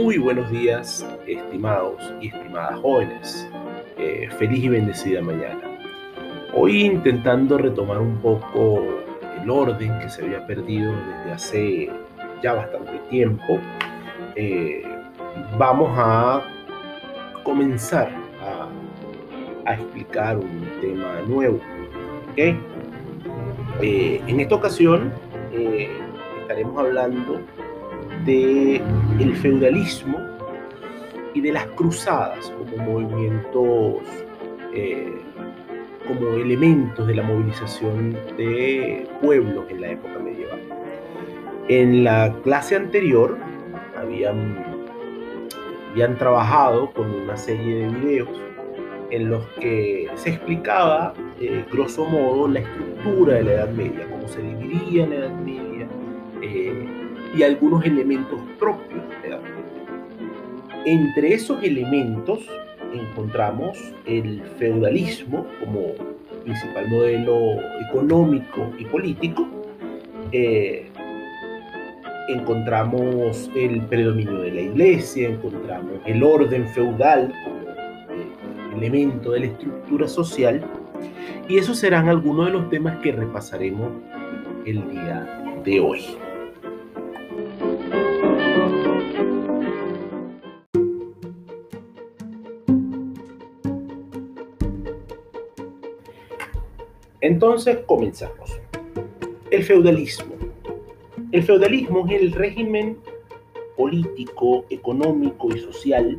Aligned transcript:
Muy 0.00 0.16
buenos 0.16 0.48
días, 0.52 1.04
estimados 1.26 2.14
y 2.20 2.28
estimadas 2.28 2.78
jóvenes. 2.78 3.48
Eh, 3.96 4.28
feliz 4.38 4.62
y 4.62 4.68
bendecida 4.68 5.20
mañana. 5.20 5.60
Hoy 6.54 6.84
intentando 6.84 7.58
retomar 7.58 7.98
un 7.98 8.16
poco 8.18 8.84
el 9.42 9.50
orden 9.50 9.98
que 9.98 10.08
se 10.08 10.22
había 10.24 10.46
perdido 10.46 10.92
desde 10.92 11.32
hace 11.32 11.90
ya 12.40 12.52
bastante 12.52 12.96
tiempo, 13.10 13.58
eh, 14.36 14.84
vamos 15.58 15.90
a 15.96 16.44
comenzar 17.42 18.12
a, 19.66 19.74
explicar 19.74 20.36
un 20.36 20.68
tema 20.80 21.22
nuevo. 21.26 21.58
¿okay? 22.30 22.56
Eh, 23.82 24.22
en 24.28 24.38
esta 24.38 24.54
ocasión 24.54 25.12
estaremos 26.40 26.78
hablando 26.78 27.40
de 28.24 28.82
el 29.18 29.36
feudalismo 29.36 30.18
y 31.34 31.40
de 31.40 31.52
las 31.52 31.66
cruzadas 31.68 32.52
como 32.58 32.84
movimientos, 32.84 34.02
eh, 34.74 35.12
como 36.06 36.30
elementos 36.30 37.06
de 37.06 37.14
la 37.14 37.22
movilización 37.22 38.16
de 38.36 39.06
pueblos 39.20 39.66
en 39.70 39.80
la 39.80 39.88
época 39.90 40.18
medieval. 40.18 40.60
En 41.68 42.04
la 42.04 42.34
clase 42.42 42.76
anterior 42.76 43.36
habían, 43.96 44.64
habían 45.90 46.16
trabajado 46.16 46.90
con 46.92 47.10
una 47.10 47.36
serie 47.36 47.86
de 47.86 47.88
videos 47.88 48.28
en 49.10 49.30
los 49.30 49.44
que 49.60 50.08
se 50.16 50.30
explicaba, 50.30 51.14
eh, 51.40 51.64
grosso 51.72 52.04
modo, 52.04 52.48
la 52.48 52.60
estructura 52.60 53.34
de 53.34 53.44
la 53.44 53.52
Edad 53.52 53.70
Media, 53.70 54.06
cómo 54.10 54.28
se 54.28 54.42
dividía 54.42 55.06
la 55.06 55.14
Edad 55.16 55.27
y 57.38 57.44
algunos 57.44 57.84
elementos 57.84 58.40
propios 58.58 59.00
de 59.22 59.28
la 59.30 59.40
Entre 60.84 61.34
esos 61.34 61.62
elementos 61.62 62.40
encontramos 62.92 63.78
el 64.06 64.42
feudalismo 64.58 65.46
como 65.60 65.92
principal 66.42 66.88
modelo 66.88 67.60
económico 67.88 68.72
y 68.76 68.84
político. 68.86 69.46
Eh, 70.32 70.90
encontramos 72.28 73.48
el 73.54 73.82
predominio 73.82 74.40
de 74.40 74.50
la 74.50 74.60
iglesia, 74.62 75.28
encontramos 75.28 75.92
el 76.06 76.24
orden 76.24 76.66
feudal 76.70 77.32
como 77.44 77.60
eh, 77.60 78.76
elemento 78.76 79.30
de 79.30 79.40
la 79.40 79.46
estructura 79.46 80.08
social. 80.08 80.60
Y 81.48 81.58
esos 81.58 81.78
serán 81.78 82.08
algunos 82.08 82.46
de 82.46 82.52
los 82.52 82.68
temas 82.68 82.98
que 82.98 83.12
repasaremos 83.12 83.92
el 84.66 84.90
día 84.90 85.60
de 85.64 85.78
hoy. 85.78 86.04
Entonces 97.20 97.78
comenzamos. 97.86 98.60
El 99.50 99.64
feudalismo. 99.64 100.34
El 101.32 101.42
feudalismo 101.42 102.06
es 102.06 102.22
el 102.22 102.32
régimen 102.32 102.98
político, 103.76 104.64
económico 104.70 105.48
y 105.54 105.58
social 105.58 106.18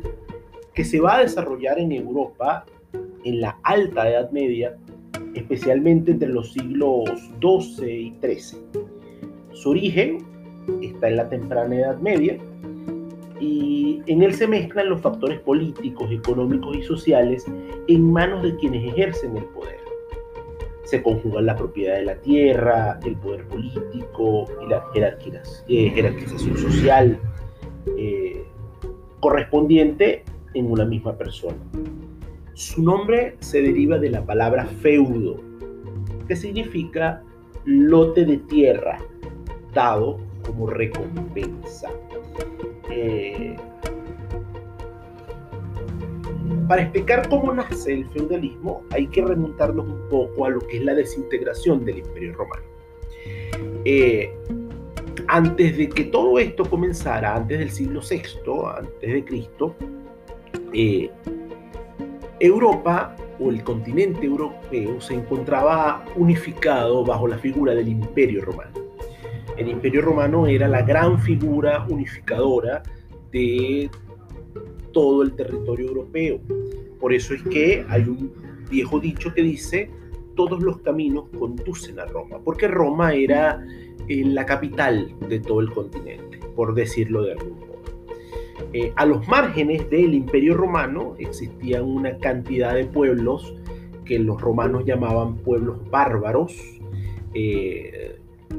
que 0.74 0.84
se 0.84 1.00
va 1.00 1.16
a 1.16 1.20
desarrollar 1.20 1.78
en 1.78 1.92
Europa 1.92 2.66
en 3.24 3.40
la 3.40 3.58
alta 3.62 4.10
Edad 4.10 4.30
Media, 4.30 4.76
especialmente 5.34 6.12
entre 6.12 6.28
los 6.28 6.52
siglos 6.52 7.08
XII 7.40 7.90
y 7.90 8.14
XIII. 8.20 8.60
Su 9.52 9.70
origen 9.70 10.18
está 10.82 11.08
en 11.08 11.16
la 11.16 11.28
temprana 11.28 11.76
Edad 11.76 11.98
Media 12.00 12.38
y 13.40 14.02
en 14.06 14.22
él 14.22 14.34
se 14.34 14.46
mezclan 14.46 14.90
los 14.90 15.00
factores 15.00 15.40
políticos, 15.40 16.10
económicos 16.12 16.76
y 16.76 16.82
sociales 16.82 17.46
en 17.88 18.12
manos 18.12 18.42
de 18.42 18.54
quienes 18.56 18.86
ejercen 18.92 19.36
el 19.36 19.44
poder 19.44 19.79
se 20.90 21.04
conjugan 21.04 21.46
la 21.46 21.54
propiedad 21.54 21.94
de 21.96 22.04
la 22.04 22.16
tierra, 22.16 22.98
el 23.04 23.14
poder 23.14 23.46
político 23.46 24.46
y 24.60 24.68
la 24.68 24.84
eh, 24.96 25.90
jerarquización 25.94 26.58
social 26.58 27.20
eh, 27.96 28.44
correspondiente 29.20 30.24
en 30.54 30.68
una 30.68 30.84
misma 30.84 31.16
persona. 31.16 31.56
Su 32.54 32.82
nombre 32.82 33.36
se 33.38 33.62
deriva 33.62 33.98
de 33.98 34.10
la 34.10 34.24
palabra 34.24 34.66
feudo, 34.66 35.36
que 36.26 36.34
significa 36.34 37.22
lote 37.64 38.24
de 38.24 38.38
tierra 38.38 38.98
dado 39.72 40.18
como 40.44 40.66
recompensa. 40.66 41.88
Eh, 42.90 43.56
para 46.70 46.82
explicar 46.82 47.28
cómo 47.28 47.52
nace 47.52 47.92
el 47.94 48.08
feudalismo 48.10 48.84
hay 48.90 49.08
que 49.08 49.22
remontarnos 49.22 49.88
un 49.88 50.08
poco 50.08 50.44
a 50.44 50.50
lo 50.50 50.60
que 50.60 50.76
es 50.76 50.84
la 50.84 50.94
desintegración 50.94 51.84
del 51.84 51.98
Imperio 51.98 52.32
Romano. 52.34 52.62
Eh, 53.84 54.32
antes 55.26 55.76
de 55.76 55.88
que 55.88 56.04
todo 56.04 56.38
esto 56.38 56.64
comenzara, 56.64 57.34
antes 57.34 57.58
del 57.58 57.72
siglo 57.72 58.00
VI, 58.08 58.22
antes 58.78 59.12
de 59.12 59.24
Cristo, 59.24 59.74
eh, 60.72 61.10
Europa 62.38 63.16
o 63.40 63.50
el 63.50 63.64
continente 63.64 64.26
europeo 64.26 65.00
se 65.00 65.14
encontraba 65.14 66.04
unificado 66.14 67.04
bajo 67.04 67.26
la 67.26 67.38
figura 67.38 67.74
del 67.74 67.88
Imperio 67.88 68.44
Romano. 68.44 68.78
El 69.56 69.70
Imperio 69.70 70.02
Romano 70.02 70.46
era 70.46 70.68
la 70.68 70.82
gran 70.82 71.20
figura 71.20 71.84
unificadora 71.88 72.84
de 73.32 73.90
todo 74.92 75.22
el 75.22 75.34
territorio 75.34 75.88
europeo. 75.88 76.40
Por 76.98 77.12
eso 77.12 77.34
es 77.34 77.42
que 77.44 77.84
hay 77.88 78.02
un 78.02 78.32
viejo 78.70 79.00
dicho 79.00 79.32
que 79.34 79.42
dice, 79.42 79.90
todos 80.36 80.62
los 80.62 80.78
caminos 80.78 81.24
conducen 81.38 81.98
a 81.98 82.06
Roma, 82.06 82.38
porque 82.44 82.68
Roma 82.68 83.14
era 83.14 83.64
eh, 84.08 84.24
la 84.24 84.46
capital 84.46 85.14
de 85.28 85.40
todo 85.40 85.60
el 85.60 85.70
continente, 85.70 86.38
por 86.54 86.74
decirlo 86.74 87.22
de 87.22 87.32
algún 87.32 87.58
modo. 87.60 87.70
Eh, 88.72 88.92
a 88.96 89.04
los 89.06 89.26
márgenes 89.26 89.88
del 89.90 90.14
imperio 90.14 90.54
romano 90.54 91.14
existían 91.18 91.84
una 91.84 92.16
cantidad 92.18 92.74
de 92.74 92.84
pueblos 92.84 93.54
que 94.04 94.18
los 94.18 94.40
romanos 94.40 94.84
llamaban 94.84 95.36
pueblos 95.38 95.78
bárbaros. 95.90 96.56
Eh, 97.34 98.16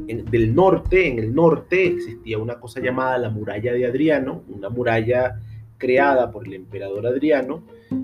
del 0.07 0.55
norte, 0.55 1.07
en 1.07 1.19
el 1.19 1.33
norte 1.33 1.87
existía 1.87 2.37
una 2.37 2.59
cosa 2.59 2.79
llamada 2.79 3.17
la 3.17 3.29
muralla 3.29 3.73
de 3.73 3.85
Adriano, 3.85 4.43
una 4.47 4.69
muralla 4.69 5.39
creada 5.81 6.31
por 6.31 6.45
el 6.47 6.53
emperador 6.53 7.07
Adriano 7.07 7.63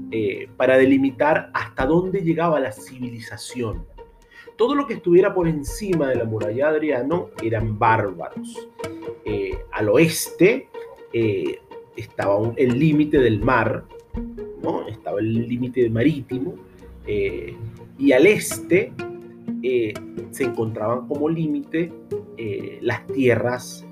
eh, 0.09 0.49
para 0.57 0.77
delimitar 0.77 1.51
hasta 1.53 1.85
dónde 1.85 2.21
llegaba 2.21 2.59
la 2.59 2.71
civilización. 2.71 3.85
Todo 4.55 4.73
lo 4.73 4.87
que 4.87 4.95
estuviera 4.95 5.35
por 5.35 5.47
encima 5.47 6.09
de 6.09 6.15
la 6.15 6.25
muralla 6.25 6.71
de 6.71 6.77
Adriano 6.77 7.29
eran 7.43 7.77
bárbaros. 7.77 8.67
Eh, 9.23 9.59
al 9.71 9.89
oeste 9.89 10.69
eh, 11.13 11.59
estaba 11.95 12.51
el 12.55 12.79
límite 12.79 13.19
del 13.19 13.41
mar, 13.41 13.85
¿no? 14.63 14.87
estaba 14.87 15.19
el 15.19 15.47
límite 15.47 15.87
marítimo, 15.91 16.55
y 17.97 18.11
al 18.11 18.27
este 18.27 18.91
se 20.31 20.43
encontraban 20.43 21.07
como 21.07 21.29
límite 21.29 21.93
las 22.81 23.07
tierras 23.07 23.86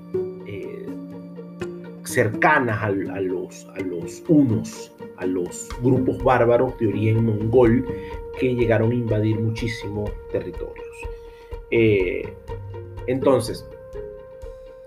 cercanas 2.16 2.82
a, 2.82 2.90
los, 2.90 3.66
a 3.74 3.80
los 3.80 4.22
unos, 4.26 4.90
a 5.18 5.26
los 5.26 5.68
grupos 5.82 6.24
bárbaros 6.24 6.78
de 6.78 6.86
origen 6.86 7.26
mongol 7.26 7.84
que 8.40 8.54
llegaron 8.54 8.90
a 8.90 8.94
invadir 8.94 9.38
muchísimos 9.38 10.10
territorios. 10.32 10.96
Eh, 11.70 12.26
entonces, 13.06 13.68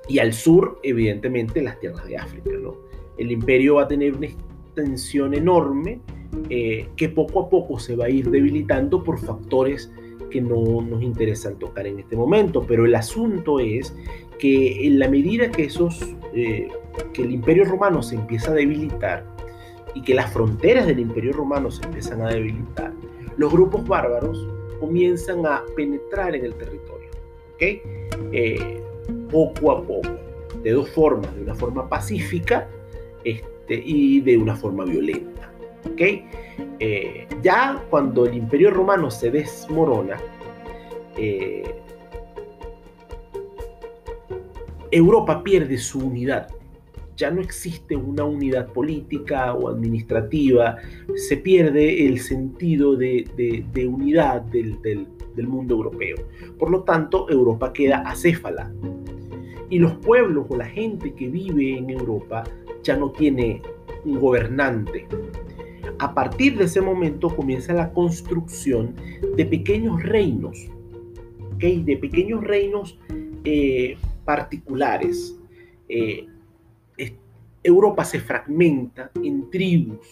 y 0.07 0.17
al 0.17 0.33
sur, 0.33 0.79
evidentemente, 0.81 1.61
las 1.61 1.79
tierras 1.79 2.03
de 2.07 2.17
África. 2.17 2.49
¿no? 2.59 2.73
El 3.19 3.31
imperio 3.31 3.75
va 3.75 3.83
a 3.83 3.87
tener 3.87 4.15
una 4.15 4.25
extensión 4.25 5.35
enorme 5.35 6.01
eh, 6.49 6.87
que 6.95 7.09
poco 7.09 7.41
a 7.41 7.49
poco 7.49 7.77
se 7.77 7.95
va 7.95 8.05
a 8.05 8.09
ir 8.09 8.31
debilitando 8.31 9.03
por 9.03 9.19
factores 9.19 9.91
que 10.31 10.41
no 10.41 10.81
nos 10.81 11.03
interesan 11.03 11.59
tocar 11.59 11.85
en 11.85 11.99
este 11.99 12.15
momento, 12.15 12.65
pero 12.67 12.85
el 12.85 12.95
asunto 12.95 13.59
es 13.59 13.95
que 14.39 14.87
en 14.87 14.97
la 14.97 15.07
medida 15.07 15.51
que 15.51 15.65
esos 15.65 16.15
eh, 16.33 16.69
que 17.13 17.23
el 17.23 17.31
imperio 17.31 17.65
romano 17.65 18.01
se 18.01 18.15
empieza 18.15 18.51
a 18.51 18.53
debilitar 18.53 19.25
y 19.93 20.01
que 20.01 20.13
las 20.13 20.31
fronteras 20.31 20.85
del 20.85 20.99
imperio 20.99 21.33
romano 21.33 21.71
se 21.71 21.83
empiezan 21.85 22.21
a 22.21 22.29
debilitar, 22.29 22.93
los 23.37 23.51
grupos 23.51 23.87
bárbaros 23.87 24.47
comienzan 24.79 25.45
a 25.45 25.63
penetrar 25.75 26.35
en 26.35 26.45
el 26.45 26.53
territorio, 26.55 27.09
eh, 27.59 28.81
poco 29.31 29.71
a 29.71 29.83
poco, 29.83 30.09
de 30.63 30.71
dos 30.71 30.89
formas, 30.91 31.33
de 31.35 31.43
una 31.43 31.55
forma 31.55 31.87
pacífica 31.89 32.67
este, 33.23 33.81
y 33.85 34.21
de 34.21 34.37
una 34.37 34.55
forma 34.55 34.85
violenta. 34.85 35.51
Eh, 36.81 37.27
ya 37.41 37.83
cuando 37.89 38.25
el 38.25 38.35
imperio 38.35 38.71
romano 38.71 39.11
se 39.11 39.31
desmorona, 39.31 40.17
eh, 41.17 41.75
Europa 44.91 45.43
pierde 45.43 45.77
su 45.77 45.99
unidad 45.99 46.47
ya 47.19 47.29
no 47.29 47.41
existe 47.41 47.97
una 47.97 48.23
unidad 48.23 48.71
política 48.71 49.53
o 49.53 49.67
administrativa, 49.67 50.77
se 51.15 51.35
pierde 51.35 52.07
el 52.07 52.21
sentido 52.21 52.95
de, 52.95 53.27
unidad 53.85 54.41
del, 54.43 54.81
del 54.81 55.47
mundo 55.47 55.75
europeo. 55.75 56.15
Por 56.57 56.71
lo 56.71 56.83
tanto, 56.83 57.29
Europa 57.29 57.73
queda 57.73 57.97
acéfala. 58.09 58.71
Y 59.69 59.79
los 59.79 59.91
pueblos 59.97 60.45
o 60.47 60.55
la 60.55 60.65
gente 60.65 61.13
que 61.13 61.27
vive 61.27 61.77
en 61.77 61.89
Europa 61.89 62.45
ya 62.83 62.95
no 62.95 63.11
tiene 63.11 63.61
un 64.05 64.17
gobernante. 64.17 65.05
A 65.99 66.13
partir 66.13 66.57
de 66.57 66.65
ese 66.65 66.79
momento 66.79 67.35
comienza 67.35 67.73
la 67.73 67.91
construcción 67.91 68.95
de 69.35 69.45
pequeños 69.45 70.01
reinos, 70.01 70.69
¿okay? 71.53 71.83
de 71.83 71.97
pequeños 71.97 72.45
reinos 72.45 72.97
eh, 73.43 73.97
particulares. 74.23 75.37
Eh, 75.89 76.27
Europa 77.63 78.05
se 78.05 78.19
fragmenta 78.19 79.11
en 79.23 79.49
tribus, 79.49 80.07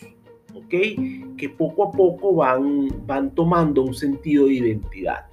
que 0.70 1.50
poco 1.58 1.88
a 1.88 1.92
poco 1.92 2.36
van, 2.36 2.90
van 3.06 3.34
tomando 3.34 3.84
un 3.84 3.94
sentido 3.94 4.48
de 4.48 4.54
identidad. 4.54 5.26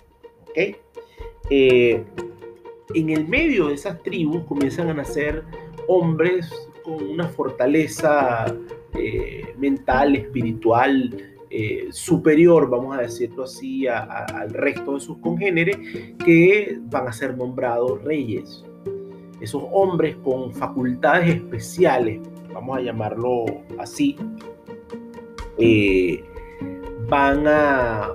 Eh, 1.51 2.03
en 2.95 3.11
el 3.11 3.27
medio 3.29 3.69
de 3.69 3.75
esas 3.75 4.03
tribus 4.03 4.45
comienzan 4.45 4.89
a 4.89 4.95
nacer 4.95 5.43
hombres 5.89 6.51
con 6.83 7.03
una 7.03 7.29
fortaleza 7.29 8.47
eh, 8.95 9.55
mental, 9.59 10.17
espiritual, 10.17 11.15
eh, 11.51 11.89
superior, 11.91 12.69
vamos 12.69 12.97
a 12.97 13.03
decirlo 13.03 13.45
así, 13.45 13.87
al 13.87 14.51
resto 14.51 14.95
de 14.95 15.01
sus 15.01 15.19
congéneres, 15.19 15.77
que 16.25 16.79
van 16.91 17.09
a 17.09 17.13
ser 17.13 17.37
nombrados 17.37 18.03
reyes. 18.03 18.65
Esos 19.45 19.63
hombres 19.73 20.17
con 20.25 20.55
facultades 20.55 21.37
especiales, 21.37 22.21
vamos 22.51 22.79
a 22.79 22.81
llamarlo 22.81 23.45
así, 23.79 24.17
eh, 25.59 26.25
van 27.09 27.47
a 27.47 28.09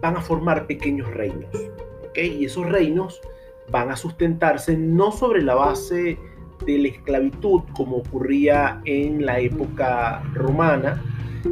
van 0.00 0.16
a 0.16 0.20
formar 0.22 0.66
pequeños 0.66 1.12
reinos, 1.12 1.50
Y 2.14 2.46
esos 2.46 2.66
reinos 2.66 3.20
van 3.70 3.90
a 3.90 3.96
sustentarse 3.96 4.76
no 4.76 5.12
sobre 5.12 5.42
la 5.42 5.54
base 5.54 6.18
de 6.64 6.78
la 6.78 6.88
esclavitud 6.88 7.60
como 7.76 7.98
ocurría 7.98 8.80
en 8.86 9.26
la 9.26 9.38
época 9.38 10.22
romana, 10.32 11.02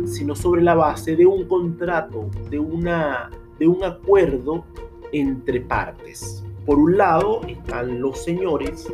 sino 0.07 0.35
sobre 0.35 0.63
la 0.63 0.75
base 0.75 1.17
de 1.17 1.27
un 1.27 1.47
contrato, 1.47 2.31
de, 2.49 2.59
una, 2.59 3.31
de 3.59 3.69
un 3.69 3.85
acuerdo 3.85 4.65
entre 5.13 5.61
partes. 5.61 6.46
Por 6.67 6.81
un 6.81 6.97
lado 6.97 7.43
están 7.47 8.01
los 8.01 8.25
señores 8.25 8.93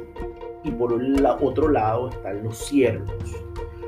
y 0.62 0.70
por 0.70 0.92
el 0.92 1.24
otro 1.24 1.70
lado 1.70 2.10
están 2.10 2.44
los 2.44 2.58
siervos. 2.58 3.14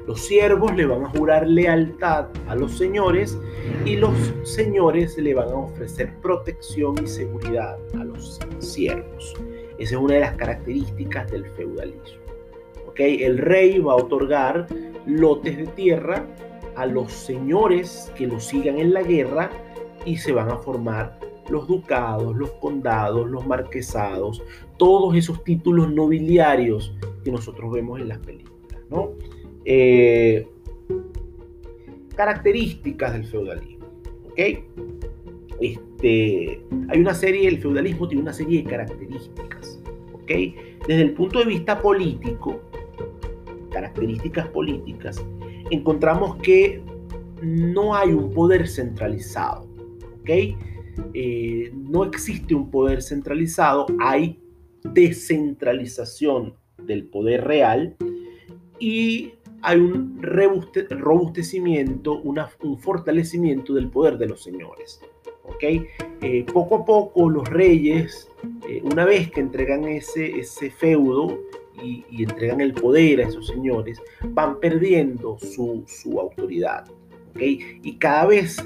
Los 0.06 0.20
siervos 0.20 0.75
le 0.75 0.86
van 0.86 1.04
a 1.04 1.10
jurar 1.10 1.46
lealtad 1.46 2.28
a 2.48 2.54
los 2.54 2.78
señores 2.78 3.38
y 3.84 3.96
los 3.96 4.14
señores 4.42 5.19
le 5.19 5.34
van 5.34 5.48
a 5.48 5.56
ofrecer 5.56 6.14
protección 6.22 6.94
y 7.02 7.06
seguridad 7.06 7.76
a 8.00 8.04
los 8.04 8.40
siervos. 8.58 9.34
Esa 9.78 9.94
es 9.94 10.00
una 10.00 10.14
de 10.14 10.20
las 10.20 10.34
características 10.37 11.30
del 11.30 11.44
feudalismo. 11.50 12.25
El 12.96 13.37
rey 13.37 13.78
va 13.80 13.92
a 13.92 13.96
otorgar 13.96 14.66
lotes 15.04 15.58
de 15.58 15.66
tierra 15.66 16.25
a 16.76 16.87
los 16.87 17.12
señores 17.12 18.10
que 18.16 18.26
lo 18.26 18.40
sigan 18.40 18.78
en 18.78 18.94
la 18.94 19.02
guerra 19.02 19.50
y 20.06 20.16
se 20.16 20.32
van 20.32 20.50
a 20.50 20.56
formar 20.56 21.19
los 21.49 21.67
ducados, 21.67 22.37
los 22.37 22.50
condados, 22.52 23.29
los 23.29 23.46
marquesados, 23.46 24.43
todos 24.76 25.17
esos 25.17 25.44
títulos 25.44 25.93
nobiliarios 25.93 26.94
que 27.23 27.31
nosotros 27.31 27.73
vemos 27.73 28.00
en 28.00 28.08
las 28.08 28.19
películas. 28.19 28.81
¿no? 28.91 29.11
Eh, 29.64 30.46
características 32.17 33.12
del 33.12 33.25
feudalismo. 33.25 33.85
Este, 35.61 36.61
hay 36.88 37.00
una 37.00 37.14
serie, 37.14 37.49
el 37.49 37.61
feudalismo 37.61 38.08
tiene 38.08 38.23
una 38.23 38.32
serie 38.32 38.62
de 38.62 38.69
características. 38.69 39.81
Desde 40.26 41.02
el 41.02 41.12
punto 41.12 41.38
de 41.38 41.44
vista 41.44 41.81
político, 41.81 42.61
características 43.70 44.49
políticas, 44.49 45.25
encontramos 45.70 46.37
que 46.37 46.82
no 47.43 47.94
hay 47.94 48.12
un 48.12 48.32
poder 48.32 48.67
centralizado. 48.69 49.67
¿ok? 50.20 50.56
Eh, 51.12 51.70
no 51.75 52.05
existe 52.05 52.55
un 52.55 52.70
poder 52.70 53.02
centralizado, 53.02 53.87
hay 54.00 54.41
descentralización 54.82 56.55
del 56.79 57.06
poder 57.06 57.44
real 57.44 57.96
y 58.79 59.32
hay 59.62 59.79
un 59.79 60.20
robustecimiento, 60.20 62.20
un 62.20 62.79
fortalecimiento 62.79 63.75
del 63.75 63.88
poder 63.88 64.19
de 64.19 64.26
los 64.26 64.43
señores. 64.43 65.00
¿okay? 65.44 65.87
Eh, 66.20 66.44
poco 66.52 66.76
a 66.76 66.85
poco 66.85 67.31
los 67.31 67.49
reyes, 67.49 68.29
eh, 68.69 68.82
una 68.85 69.06
vez 69.06 69.31
que 69.31 69.40
entregan 69.40 69.85
ese, 69.85 70.38
ese 70.38 70.70
feudo 70.70 71.38
y, 71.82 72.05
entregan 72.23 72.61
el 72.61 72.75
poder 72.75 73.20
a 73.20 73.29
esos 73.29 73.47
señores, 73.47 74.00
van 74.29 74.61
perdiendo 74.61 75.38
su, 75.38 75.85
su 75.87 76.20
autoridad. 76.20 76.85
¿okay? 77.31 77.81
Y 77.82 77.97
cada 77.97 78.26
vez 78.26 78.58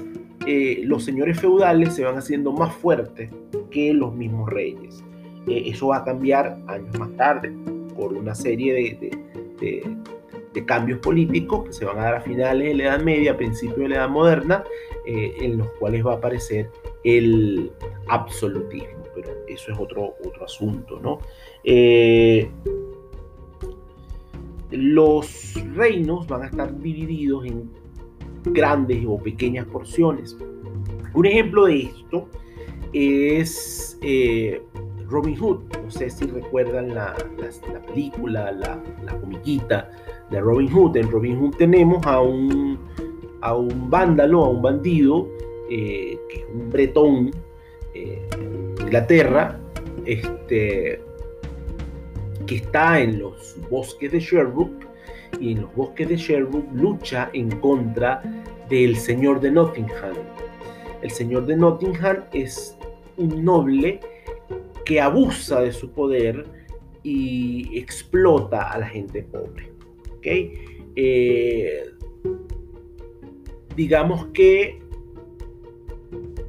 eh, 0.45 0.81
los 0.83 1.03
señores 1.03 1.39
feudales 1.39 1.95
se 1.95 2.03
van 2.03 2.17
haciendo 2.17 2.51
más 2.51 2.73
fuertes 2.73 3.31
que 3.71 3.93
los 3.93 4.13
mismos 4.15 4.49
reyes. 4.49 5.03
eso 5.47 5.87
va 5.87 5.97
a 5.97 6.03
cambiar 6.03 6.59
años 6.67 6.97
más 6.99 7.15
tarde 7.15 7.51
por 7.95 8.13
una 8.13 8.35
serie 8.35 8.73
de, 8.73 9.17
de 9.59 9.97
de 10.53 10.65
cambios 10.65 10.99
políticos 10.99 11.65
que 11.65 11.73
se 11.73 11.85
van 11.85 11.99
a 11.99 12.03
dar 12.03 12.15
a 12.15 12.21
finales 12.21 12.69
de 12.69 12.75
la 12.75 12.83
Edad 12.83 13.01
Media, 13.01 13.33
a 13.33 13.37
principios 13.37 13.79
de 13.79 13.89
la 13.89 13.95
Edad 13.97 14.09
Moderna, 14.09 14.63
eh, 15.05 15.33
en 15.41 15.57
los 15.57 15.69
cuales 15.73 16.05
va 16.05 16.13
a 16.13 16.15
aparecer 16.15 16.69
el 17.03 17.71
absolutismo. 18.07 19.03
Pero 19.13 19.29
eso 19.47 19.71
es 19.71 19.79
otro, 19.79 20.15
otro 20.25 20.45
asunto, 20.45 20.99
¿no? 20.99 21.19
Eh, 21.63 22.49
los 24.71 25.55
reinos 25.75 26.27
van 26.27 26.43
a 26.43 26.45
estar 26.45 26.77
divididos 26.79 27.45
en 27.45 27.69
grandes 28.45 29.03
o 29.07 29.17
pequeñas 29.17 29.65
porciones. 29.67 30.37
Un 31.13 31.25
ejemplo 31.25 31.65
de 31.65 31.81
esto 31.81 32.27
es 32.93 33.97
eh, 34.01 34.61
Robin 35.07 35.35
Hood. 35.37 35.59
No 35.83 35.91
sé 35.91 36.09
si 36.09 36.25
recuerdan 36.25 36.93
la, 36.93 37.15
película, 37.87 38.51
la, 38.51 38.81
la, 39.03 39.19
comiquita 39.19 39.89
de 40.29 40.39
Robin 40.39 40.69
Hood. 40.69 40.97
En 40.97 41.11
Robin 41.11 41.37
Hood 41.39 41.55
tenemos 41.55 42.05
a 42.05 42.21
un, 42.21 42.79
a 43.41 43.55
un 43.55 43.89
vándalo, 43.89 44.45
a 44.45 44.49
un 44.49 44.61
bandido, 44.61 45.27
eh, 45.69 46.17
que 46.29 46.37
es 46.37 46.45
un 46.53 46.69
bretón 46.69 47.31
eh, 47.93 48.27
de 48.77 48.83
Inglaterra, 48.83 49.59
este, 50.05 51.01
que 52.45 52.55
está 52.55 52.99
en 53.01 53.19
los 53.19 53.57
bosques 53.69 54.11
de 54.11 54.19
Sherbrooke 54.19 54.88
y 55.39 55.53
en 55.53 55.61
los 55.61 55.75
bosques 55.75 56.09
de 56.09 56.17
Sherbrooke 56.17 56.71
lucha 56.73 57.29
en 57.33 57.49
contra 57.59 58.21
del 58.69 58.95
señor 58.95 59.39
de 59.39 59.51
Nottingham. 59.51 60.15
El 61.01 61.11
señor 61.11 61.45
de 61.45 61.55
Nottingham 61.55 62.25
es 62.33 62.77
un 63.17 63.43
noble 63.43 63.99
que 64.85 64.99
abusa 64.99 65.61
de 65.61 65.71
su 65.71 65.91
poder 65.91 66.45
y 67.03 67.77
explota 67.77 68.71
a 68.71 68.79
la 68.79 68.87
gente 68.87 69.23
pobre. 69.23 69.71
Eh, 70.95 71.83
digamos 73.75 74.27
que 74.33 74.79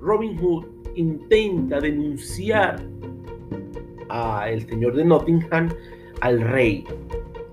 Robin 0.00 0.36
Hood 0.38 0.66
intenta 0.96 1.80
denunciar 1.80 2.82
al 4.08 4.66
señor 4.66 4.96
de 4.96 5.04
Nottingham 5.04 5.68
al 6.20 6.40
rey, 6.40 6.84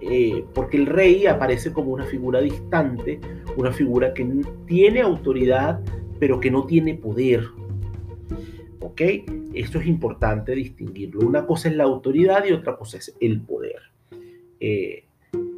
eh, 0.10 0.46
porque 0.54 0.78
el 0.78 0.86
rey 0.86 1.26
aparece 1.26 1.74
como 1.74 1.92
una 1.92 2.06
figura 2.06 2.42
distante, 2.42 3.20
una 3.56 3.72
figura 3.72 4.14
que 4.14 4.26
tiene 4.66 5.02
autoridad, 5.02 5.82
pero 6.20 6.40
que 6.40 6.52
no 6.52 6.66
tiene 6.66 6.96
poder. 6.96 7.44
¿Ok? 8.80 9.02
Esto 9.54 9.80
es 9.80 9.88
importante 9.88 10.54
distinguirlo. 10.54 11.28
Una 11.28 11.46
cosa 11.46 11.70
es 11.70 11.76
la 11.76 11.84
autoridad 11.84 12.46
y 12.46 12.54
otra 12.54 12.78
cosa 12.78 12.98
es 12.98 13.16
el 13.20 13.42
poder. 13.42 13.82
Eh, 14.60 15.04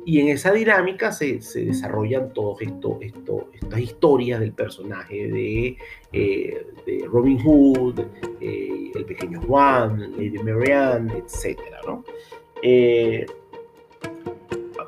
y 0.06 0.20
en 0.20 0.30
esa 0.30 0.52
dinámica 0.52 1.12
se, 1.12 1.40
desarrollan 1.54 2.34
todas 2.34 2.62
estas 2.62 3.80
historias 3.80 4.40
del 4.40 4.54
personaje 4.54 5.28
de, 5.28 5.78
eh, 6.12 6.66
de 6.86 7.06
Robin 7.06 7.38
Hood, 7.44 8.00
eh, 8.42 8.92
el 8.96 9.06
pequeño 9.06 9.42
Juan, 9.42 10.14
Lady 10.14 10.40
Marianne, 10.40 11.14
etc. 11.20 11.60
¿no? 11.86 12.04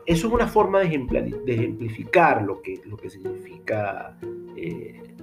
Eso 0.05 0.27
es 0.27 0.33
una 0.33 0.47
forma 0.47 0.79
de, 0.79 0.85
ejemplificar 1.47 2.43
lo 2.43 2.61
que, 2.61 2.81
lo 2.85 2.97
que 2.97 3.09
significa 3.09 4.17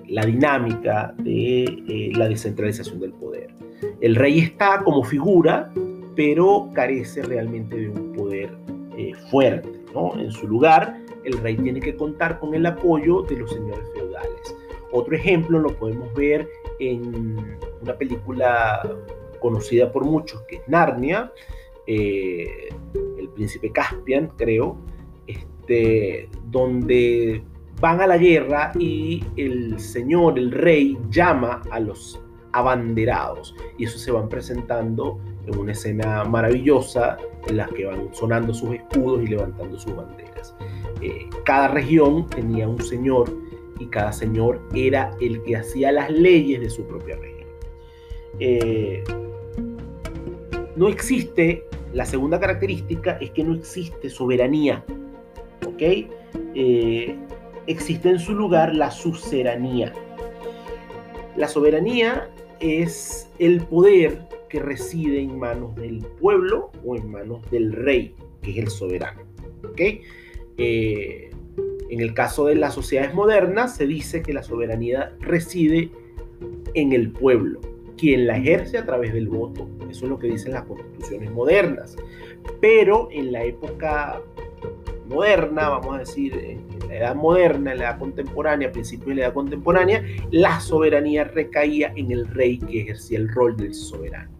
la 0.08 0.24
dinámica 0.24 1.14
de 1.18 2.12
la 2.16 2.28
descentralización 2.28 3.00
del 3.00 3.12
poder. 3.12 3.54
El 4.00 4.16
rey 4.16 4.38
está 4.38 4.82
como 4.82 5.04
figura, 5.04 5.70
pero 6.16 6.70
carece 6.74 7.22
realmente 7.22 7.76
de 7.76 7.88
un 7.90 8.12
poder 8.12 8.50
eh, 8.96 9.12
fuerte. 9.30 9.68
¿no? 9.94 10.18
En 10.18 10.32
su 10.32 10.48
lugar, 10.48 10.98
el 11.24 11.34
rey 11.38 11.56
tiene 11.56 11.80
que 11.80 11.94
contar 11.94 12.40
con 12.40 12.54
el 12.54 12.66
apoyo 12.66 13.22
de 13.22 13.36
los 13.36 13.52
señores 13.52 13.88
feudales. 13.94 14.56
Otro 14.90 15.14
ejemplo 15.14 15.58
lo 15.58 15.76
podemos 15.76 16.12
ver 16.14 16.48
en 16.80 17.58
una 17.82 17.96
película 17.96 18.82
conocida 19.38 19.92
por 19.92 20.04
muchos, 20.04 20.42
que 20.42 20.56
es 20.56 20.68
Narnia, 20.68 21.32
eh, 21.88 22.68
el 23.18 23.28
príncipe 23.30 23.72
Caspian, 23.72 24.30
creo, 24.36 24.76
este, 25.26 26.28
donde 26.50 27.42
van 27.80 28.00
a 28.02 28.06
la 28.06 28.18
guerra 28.18 28.72
y 28.78 29.24
el 29.36 29.80
señor, 29.80 30.38
el 30.38 30.52
rey, 30.52 30.98
llama 31.08 31.62
a 31.70 31.80
los 31.80 32.20
abanderados 32.52 33.54
y 33.78 33.84
eso 33.84 33.98
se 33.98 34.10
van 34.10 34.28
presentando 34.28 35.18
en 35.46 35.58
una 35.58 35.72
escena 35.72 36.24
maravillosa 36.24 37.16
en 37.46 37.56
la 37.56 37.66
que 37.68 37.86
van 37.86 38.12
sonando 38.12 38.52
sus 38.52 38.74
escudos 38.74 39.22
y 39.22 39.28
levantando 39.28 39.78
sus 39.78 39.96
banderas. 39.96 40.54
Eh, 41.00 41.30
cada 41.44 41.68
región 41.68 42.26
tenía 42.26 42.68
un 42.68 42.82
señor 42.82 43.34
y 43.78 43.86
cada 43.86 44.12
señor 44.12 44.60
era 44.74 45.16
el 45.20 45.42
que 45.44 45.56
hacía 45.56 45.90
las 45.92 46.10
leyes 46.10 46.60
de 46.60 46.68
su 46.68 46.84
propia 46.86 47.16
región. 47.16 47.48
Eh, 48.40 49.04
no 50.76 50.88
existe, 50.88 51.64
la 51.92 52.04
segunda 52.04 52.38
característica 52.38 53.12
es 53.20 53.30
que 53.30 53.44
no 53.44 53.54
existe 53.54 54.10
soberanía, 54.10 54.84
¿ok? 55.66 55.82
Eh, 56.54 57.16
existe 57.66 58.10
en 58.10 58.18
su 58.18 58.34
lugar 58.34 58.74
la 58.74 58.90
suceranía. 58.90 59.92
La 61.36 61.48
soberanía 61.48 62.30
es 62.60 63.30
el 63.38 63.62
poder 63.62 64.26
que 64.48 64.60
reside 64.60 65.20
en 65.20 65.38
manos 65.38 65.76
del 65.76 65.98
pueblo 66.20 66.70
o 66.84 66.96
en 66.96 67.10
manos 67.10 67.48
del 67.50 67.72
rey, 67.72 68.14
que 68.42 68.50
es 68.52 68.58
el 68.58 68.68
soberano. 68.68 69.22
¿ok? 69.64 69.80
Eh, 70.56 71.30
en 71.90 72.00
el 72.00 72.14
caso 72.14 72.46
de 72.46 72.54
las 72.54 72.74
sociedades 72.74 73.14
modernas 73.14 73.76
se 73.76 73.86
dice 73.86 74.22
que 74.22 74.32
la 74.32 74.42
soberanía 74.42 75.14
reside 75.20 75.90
en 76.74 76.92
el 76.92 77.10
pueblo, 77.10 77.60
quien 77.98 78.26
la 78.26 78.38
ejerce 78.38 78.78
a 78.78 78.86
través 78.86 79.12
del 79.12 79.28
voto. 79.28 79.68
Eso 79.90 80.04
es 80.04 80.10
lo 80.10 80.18
que 80.18 80.28
dicen 80.28 80.52
las 80.52 80.64
constituciones 80.64 81.30
modernas. 81.30 81.96
Pero 82.60 83.08
en 83.10 83.32
la 83.32 83.44
época 83.44 84.22
moderna, 85.08 85.68
vamos 85.68 85.96
a 85.96 85.98
decir, 85.98 86.34
en 86.34 86.88
la 86.88 86.96
edad 86.96 87.14
moderna, 87.14 87.72
en 87.72 87.78
la 87.78 87.84
edad 87.84 87.98
contemporánea, 87.98 88.70
principios 88.70 89.08
de 89.08 89.14
la 89.16 89.24
edad 89.26 89.34
contemporánea, 89.34 90.04
la 90.30 90.60
soberanía 90.60 91.24
recaía 91.24 91.92
en 91.96 92.10
el 92.12 92.26
rey 92.26 92.58
que 92.58 92.82
ejercía 92.82 93.18
el 93.18 93.28
rol 93.28 93.56
del 93.56 93.74
soberano. 93.74 94.30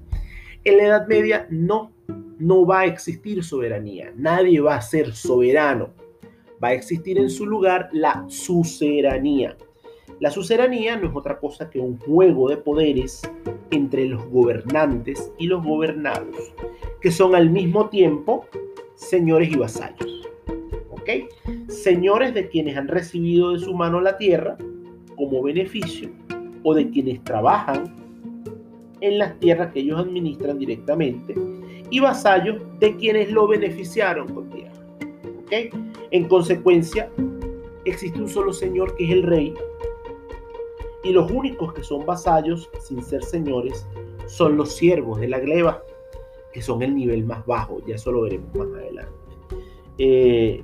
En 0.65 0.77
la 0.77 0.85
Edad 0.85 1.07
Media 1.07 1.47
no, 1.51 1.93
no 2.39 2.67
va 2.67 2.81
a 2.81 2.87
existir 2.87 3.43
soberanía, 3.43 4.13
nadie 4.17 4.61
va 4.61 4.77
a 4.77 4.83
ser 4.83 5.15
soberano, 5.15 5.91
va 6.63 6.69
a 6.69 6.73
existir 6.75 7.19
en 7.19 7.31
su 7.31 7.47
lugar 7.47 7.89
la 7.93 8.25
suceranía. 8.29 9.57
La 10.21 10.33
suceranía 10.33 10.97
no 10.97 11.09
es 11.09 11.15
otra 11.15 11.39
cosa 11.39 11.71
que 11.71 11.79
un 11.79 11.97
juego 11.99 12.49
de 12.49 12.57
poderes 12.57 13.23
entre 13.71 14.07
los 14.07 14.27
gobernantes 14.27 15.33
y 15.39 15.47
los 15.47 15.63
gobernados, 15.63 16.53
que 17.01 17.13
son 17.13 17.37
al 17.37 17.51
mismo 17.51 17.89
tiempo 17.89 18.47
señores 18.97 19.53
y 19.53 19.57
vasallos. 19.57 20.29
¿Ok? 20.91 21.31
Señores 21.69 22.35
de 22.35 22.49
quienes 22.49 22.77
han 22.77 22.89
recibido 22.89 23.53
de 23.53 23.61
su 23.61 23.73
mano 23.75 24.01
la 24.01 24.17
tierra 24.19 24.59
como 25.17 25.41
beneficio 25.41 26.11
o 26.65 26.75
de 26.75 26.91
quienes 26.91 27.23
trabajan 27.23 27.95
en 29.01 29.19
las 29.19 29.39
tierras 29.39 29.73
que 29.73 29.81
ellos 29.81 30.01
administran 30.01 30.59
directamente 30.59 31.35
y 31.91 32.01
vasallos 32.01 32.57
de 32.81 32.97
quienes 32.97 33.31
lo 33.31 33.47
beneficiaron 33.47 34.27
con 34.35 34.51
tierra. 34.51 34.73
¿Ok? 35.43 35.75
En 36.11 36.25
consecuencia, 36.27 37.09
existe 37.85 38.21
un 38.21 38.29
solo 38.29 38.53
señor 38.53 38.97
que 38.97 39.05
es 39.05 39.13
el 39.13 39.23
rey 39.23 39.55
y 41.05 41.13
los 41.13 41.31
únicos 41.31 41.73
que 41.73 41.83
son 41.83 42.05
vasallos 42.05 42.71
sin 42.81 43.03
ser 43.03 43.23
señores 43.23 43.87
son 44.27 44.57
los 44.57 44.75
siervos 44.75 45.21
de 45.21 45.29
la 45.29 45.39
gleba, 45.39 45.83
que 46.53 46.61
son 46.61 46.83
el 46.83 46.95
nivel 46.95 47.25
más 47.25 47.45
bajo, 47.47 47.81
ya 47.87 47.95
eso 47.95 48.13
lo 48.13 48.23
veremos 48.23 48.55
más 48.55 48.69
adelante, 48.69 49.13
eh, 49.99 50.63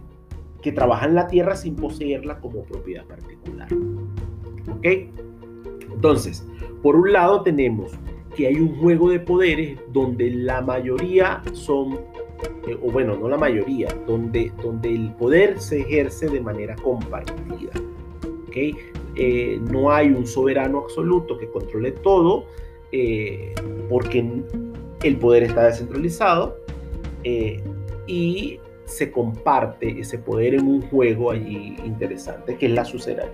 que 0.61 0.73
trabajan 0.73 1.15
la 1.15 1.27
tierra 1.27 1.57
sin 1.57 1.77
poseerla 1.77 2.41
como 2.41 2.63
propiedad 2.63 3.05
particular. 3.07 3.69
¿Ok? 4.77 4.87
Entonces, 5.93 6.47
por 6.83 6.97
un 6.97 7.13
lado 7.13 7.43
tenemos 7.43 7.93
que 8.35 8.49
hay 8.49 8.57
un 8.57 8.79
juego 8.81 9.11
de 9.11 9.21
poderes 9.21 9.79
donde 9.93 10.31
la 10.31 10.61
mayoría 10.61 11.43
son, 11.53 12.01
eh, 12.67 12.77
o 12.83 12.91
bueno, 12.91 13.17
no 13.17 13.29
la 13.29 13.39
mayoría, 13.39 13.89
donde, 14.07 14.53
donde 14.63 14.95
el 14.95 15.13
poder 15.13 15.61
se 15.61 15.81
ejerce 15.81 16.29
de 16.29 16.41
manera 16.41 16.75
compartida. 16.77 17.73
¿okay? 18.49 18.77
Eh, 19.17 19.61
no 19.71 19.93
hay 19.93 20.09
un 20.09 20.27
soberano 20.27 20.79
absoluto 20.79 21.39
que 21.39 21.49
controle 21.49 21.93
todo, 21.93 22.47
eh, 22.93 23.55
porque 23.89 24.25
el 25.03 25.17
poder 25.17 25.45
está 25.45 25.67
descentralizado 25.67 26.57
y 28.07 28.61
se 28.85 29.11
comparte 29.11 29.99
ese 29.99 30.19
poder 30.19 30.55
en 30.55 30.67
un 30.67 30.83
juego 30.83 31.31
allí 31.31 31.77
interesante, 31.85 32.57
que 32.57 32.67
es 32.67 32.73
la 32.73 32.85
suceranía. 32.85 33.33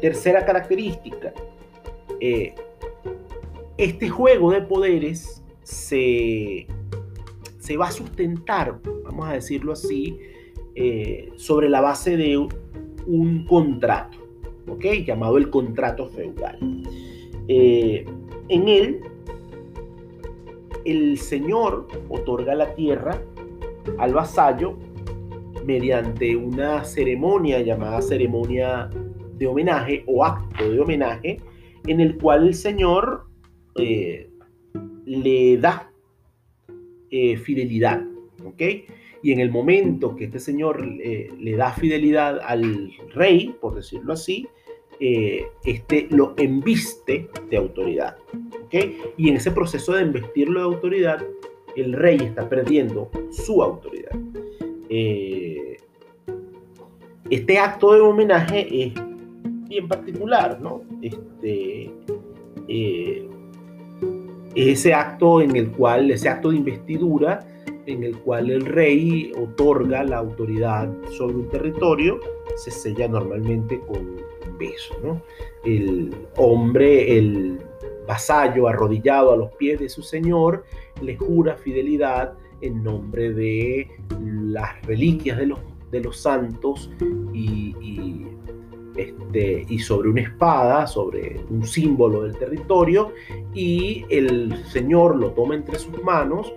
tercera 0.00 0.44
característica, 0.44 1.32
eh, 2.20 2.54
este 3.76 4.08
juego 4.08 4.52
de 4.52 4.62
poderes 4.62 5.42
se, 5.62 6.66
se, 7.58 7.76
va 7.76 7.88
a 7.88 7.90
sustentar, 7.90 8.80
vamos 9.04 9.28
a 9.28 9.32
decirlo 9.32 9.72
así, 9.72 10.18
eh, 10.76 11.30
sobre 11.36 11.68
la 11.68 11.80
base 11.80 12.16
de 12.16 12.36
un 12.36 13.44
contrato, 13.44 14.18
¿ok? 14.66 14.84
Llamado 15.06 15.38
el 15.38 15.48
contrato 15.48 16.08
feudal. 16.08 16.58
Eh, 17.46 18.04
en 18.48 18.68
él, 18.68 19.00
el 20.84 21.16
señor 21.18 21.86
otorga 22.08 22.56
la 22.56 22.74
tierra 22.74 23.22
al 23.98 24.14
vasallo 24.14 24.76
mediante 25.64 26.34
una 26.34 26.82
ceremonia 26.82 27.60
llamada 27.60 28.02
ceremonia 28.02 28.90
de 29.36 29.46
homenaje 29.46 30.02
o 30.06 30.24
acto 30.24 30.68
de 30.68 30.80
homenaje 30.80 31.40
en 31.86 32.00
el 32.00 32.16
cual 32.18 32.48
el 32.48 32.54
Señor 32.54 33.26
eh, 33.76 34.28
le 35.04 35.56
da 35.58 35.90
fidelidad, 37.44 38.02
¿ok? 38.44 38.62
Y 39.24 39.32
en 39.32 39.40
el 39.40 39.50
momento 39.50 40.14
que 40.14 40.26
este 40.26 40.38
Señor 40.38 40.86
eh, 41.02 41.32
le 41.40 41.56
da 41.56 41.72
fidelidad 41.72 42.38
al 42.44 42.92
rey, 43.14 43.56
por 43.60 43.74
decirlo 43.74 44.12
así, 44.12 44.46
este 45.00 46.06
lo 46.10 46.34
embiste 46.36 47.28
de 47.50 47.56
autoridad, 47.56 48.16
¿ok? 48.64 48.74
Y 49.16 49.28
en 49.28 49.36
ese 49.36 49.50
proceso 49.50 49.94
de 49.94 50.02
embestirlo 50.02 50.60
de 50.60 50.66
autoridad, 50.66 51.22
el 51.74 51.94
rey 51.94 52.18
está 52.20 52.48
perdiendo 52.48 53.10
su 53.30 53.60
autoridad. 53.60 54.12
este 57.28 57.58
acto 57.58 57.94
de 57.94 58.00
homenaje 58.00 58.84
es 58.84 58.92
bien 59.68 59.88
particular, 59.88 60.60
¿no? 60.60 60.82
Este, 61.02 61.90
eh, 62.68 63.28
ese 64.54 64.94
acto 64.94 65.40
en 65.40 65.56
el 65.56 65.70
cual, 65.72 66.10
ese 66.10 66.28
acto 66.28 66.50
de 66.50 66.56
investidura, 66.56 67.40
en 67.86 68.02
el 68.02 68.16
cual 68.18 68.50
el 68.50 68.64
rey 68.64 69.32
otorga 69.36 70.04
la 70.04 70.18
autoridad 70.18 70.92
sobre 71.10 71.36
un 71.36 71.48
territorio, 71.48 72.20
se 72.56 72.70
sella 72.70 73.08
normalmente 73.08 73.80
con 73.80 73.98
un 73.98 74.58
beso, 74.58 74.94
¿no? 75.02 75.20
El 75.64 76.14
hombre, 76.36 77.18
el 77.18 77.58
vasallo 78.06 78.68
arrodillado 78.68 79.32
a 79.32 79.36
los 79.36 79.50
pies 79.52 79.80
de 79.80 79.88
su 79.88 80.02
señor, 80.02 80.64
le 81.00 81.16
jura 81.16 81.56
fidelidad 81.56 82.34
en 82.60 82.82
nombre 82.82 83.32
de 83.32 83.88
las 84.20 84.80
reliquias 84.86 85.38
de 85.38 85.46
los, 85.46 85.58
de 85.90 86.00
los 86.00 86.16
santos 86.16 86.90
y 87.32 87.74
este, 88.96 89.66
y 89.68 89.80
sobre 89.80 90.08
una 90.08 90.20
espada, 90.20 90.86
sobre 90.86 91.40
un 91.50 91.64
símbolo 91.66 92.22
del 92.22 92.36
territorio, 92.36 93.12
y 93.52 94.04
el 94.08 94.64
señor 94.66 95.16
lo 95.16 95.32
toma 95.32 95.56
entre 95.56 95.80
sus 95.80 96.00
manos, 96.04 96.52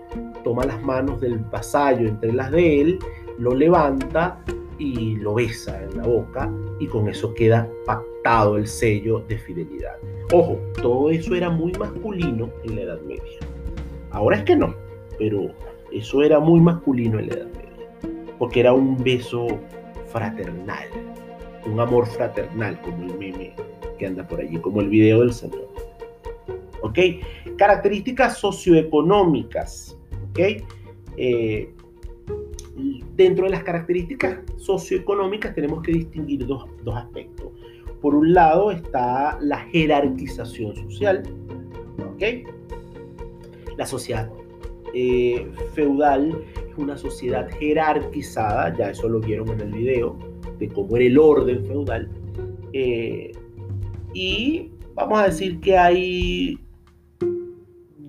toma 0.48 0.64
las 0.64 0.82
manos 0.82 1.20
del 1.20 1.40
vasallo 1.40 2.08
entre 2.08 2.32
las 2.32 2.52
de 2.52 2.82
él, 2.82 3.00
lo 3.38 3.54
levanta 3.54 4.42
y 4.80 5.18
lo 5.18 5.34
besa 5.34 5.84
en 5.84 5.98
la 5.98 6.04
boca, 6.04 6.50
y 6.80 6.88
con 6.88 7.10
eso 7.10 7.34
queda 7.34 7.70
pactado 7.86 8.56
el 8.56 8.66
sello 8.66 9.20
de 9.28 9.38
fidelidad. 9.38 9.98
Ojo, 10.32 10.58
todo 10.82 11.10
eso 11.10 11.36
era 11.36 11.50
muy 11.50 11.74
masculino 11.74 12.50
en 12.64 12.76
la 12.78 12.82
Edad 12.84 13.02
Media. 13.02 13.40
Ahora 14.12 14.38
es 14.38 14.44
que 14.44 14.56
no, 14.56 14.74
pero 15.20 15.52
eso 15.92 16.24
era 16.24 16.40
muy 16.40 16.62
masculino 16.62 17.20
en 17.20 17.28
la 17.28 17.34
Edad 17.34 17.48
Media, 17.48 17.90
porque 18.40 18.62
era 18.62 18.72
un 18.72 19.04
beso 19.04 19.48
fraternal 20.14 20.88
un 21.68 21.80
amor 21.80 22.08
fraternal, 22.08 22.80
como 22.82 23.04
el 23.04 23.18
meme 23.18 23.54
que 24.00 24.08
anda 24.08 24.26
por 24.26 24.40
allí, 24.40 24.58
como 24.58 24.82
el 24.82 24.90
video 24.90 25.20
del 25.20 25.34
Señor. 25.34 25.68
¿Ok? 26.82 27.00
Características 27.58 28.38
socioeconómicas. 28.38 29.97
Eh, 30.40 31.74
dentro 33.16 33.46
de 33.46 33.52
las 33.52 33.64
características 33.64 34.40
socioeconómicas 34.58 35.56
tenemos 35.56 35.82
que 35.82 35.94
distinguir 35.94 36.46
dos, 36.46 36.66
dos 36.84 36.96
aspectos. 36.96 37.48
Por 38.02 38.14
un 38.14 38.34
lado 38.34 38.72
está 38.72 39.38
la 39.42 39.60
jerarquización 39.72 40.76
social. 40.76 41.24
La 43.78 43.86
sociedad 43.86 44.32
eh, 44.94 45.48
feudal 45.74 46.44
es 46.56 46.78
una 46.78 46.98
sociedad 46.98 47.48
jerarquizada, 47.60 48.76
ya 48.76 48.92
eso 48.92 49.08
lo 49.08 49.20
vieron 49.20 49.50
en 49.50 49.62
el 49.62 49.72
video, 49.72 50.18
de 50.58 50.68
cómo 50.70 50.96
era 50.96 51.06
el 51.06 51.18
orden 51.18 51.66
feudal. 51.66 52.10
Eh, 52.74 53.32
y 54.14 54.72
vamos 54.96 55.20
a 55.20 55.26
decir 55.26 55.60
que 55.60 55.78
hay 55.78 56.60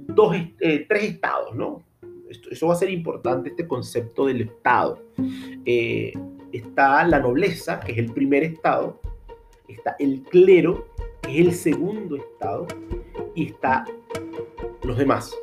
dos, 0.06 0.36
tres 0.58 1.02
estados, 1.02 1.54
¿no? 1.54 1.87
Esto, 2.28 2.50
eso 2.50 2.66
va 2.66 2.74
a 2.74 2.76
ser 2.76 2.90
importante, 2.90 3.50
este 3.50 3.66
concepto 3.66 4.26
del 4.26 4.42
estado. 4.42 5.02
está 6.52 7.04
la 7.06 7.20
nobleza, 7.20 7.80
que 7.80 7.92
es 7.92 7.98
el 7.98 8.12
primer 8.12 8.42
estado, 8.44 9.00
está 9.68 9.96
el 9.98 10.22
clero, 10.22 10.88
que 11.22 11.40
es 11.40 11.46
el 11.46 11.52
segundo 11.52 12.16
estado, 12.16 12.66
y 13.34 13.46
está 13.46 13.84
los 14.82 14.96
demás, 14.96 15.36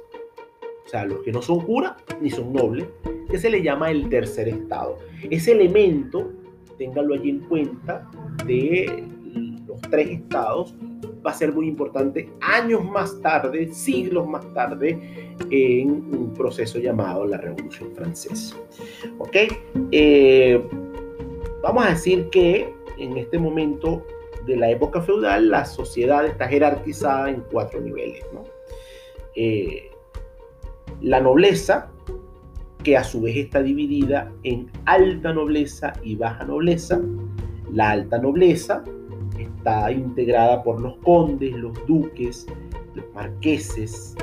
o 0.85 0.89
sea, 0.89 1.05
los 1.05 1.19
que 1.19 1.31
no 1.31 1.41
son 1.41 1.61
curas 1.61 1.93
ni 2.21 2.29
son 2.29 2.53
nobles, 2.53 2.87
que 3.29 3.37
se 3.37 3.49
le 3.49 3.61
llama 3.61 3.91
el 3.91 4.09
tercer 4.09 4.47
estado. 4.47 4.97
Ese 5.29 5.51
elemento, 5.51 6.31
ténganlo 6.77 7.15
allí 7.15 7.29
en 7.29 7.39
cuenta, 7.41 8.09
de 8.45 9.03
los 9.67 9.81
tres 9.81 10.09
estados, 10.09 10.75
va 11.25 11.31
a 11.31 11.33
ser 11.33 11.53
muy 11.53 11.67
importante 11.67 12.29
años 12.41 12.83
más 12.83 13.19
tarde, 13.21 13.73
siglos 13.73 14.27
más 14.27 14.45
tarde, 14.53 15.35
en 15.49 15.89
un 15.89 16.33
proceso 16.33 16.79
llamado 16.79 17.25
la 17.25 17.37
Revolución 17.37 17.91
Francesa. 17.95 18.55
¿Ok? 19.17 19.35
Eh, 19.91 20.61
vamos 21.63 21.85
a 21.85 21.89
decir 21.89 22.29
que 22.29 22.73
en 22.97 23.17
este 23.17 23.39
momento 23.39 24.05
de 24.45 24.57
la 24.57 24.69
época 24.69 25.01
feudal, 25.01 25.49
la 25.49 25.65
sociedad 25.65 26.25
está 26.25 26.47
jerarquizada 26.47 27.29
en 27.29 27.43
cuatro 27.51 27.81
niveles. 27.81 28.23
¿no? 28.31 28.43
Eh, 29.35 29.89
la 31.01 31.19
nobleza, 31.19 31.89
que 32.83 32.95
a 32.95 33.03
su 33.03 33.21
vez 33.21 33.35
está 33.37 33.63
dividida 33.63 34.31
en 34.43 34.69
alta 34.85 35.33
nobleza 35.33 35.93
y 36.03 36.15
baja 36.15 36.45
nobleza. 36.45 37.01
La 37.71 37.89
alta 37.89 38.19
nobleza 38.19 38.83
está 39.65 39.91
integrada 39.91 40.61
por 40.61 40.79
los 40.79 40.95
condes, 40.97 41.51
los 41.55 41.73
duques, 41.87 42.45
los 42.93 43.05
marqueses, 43.15 44.15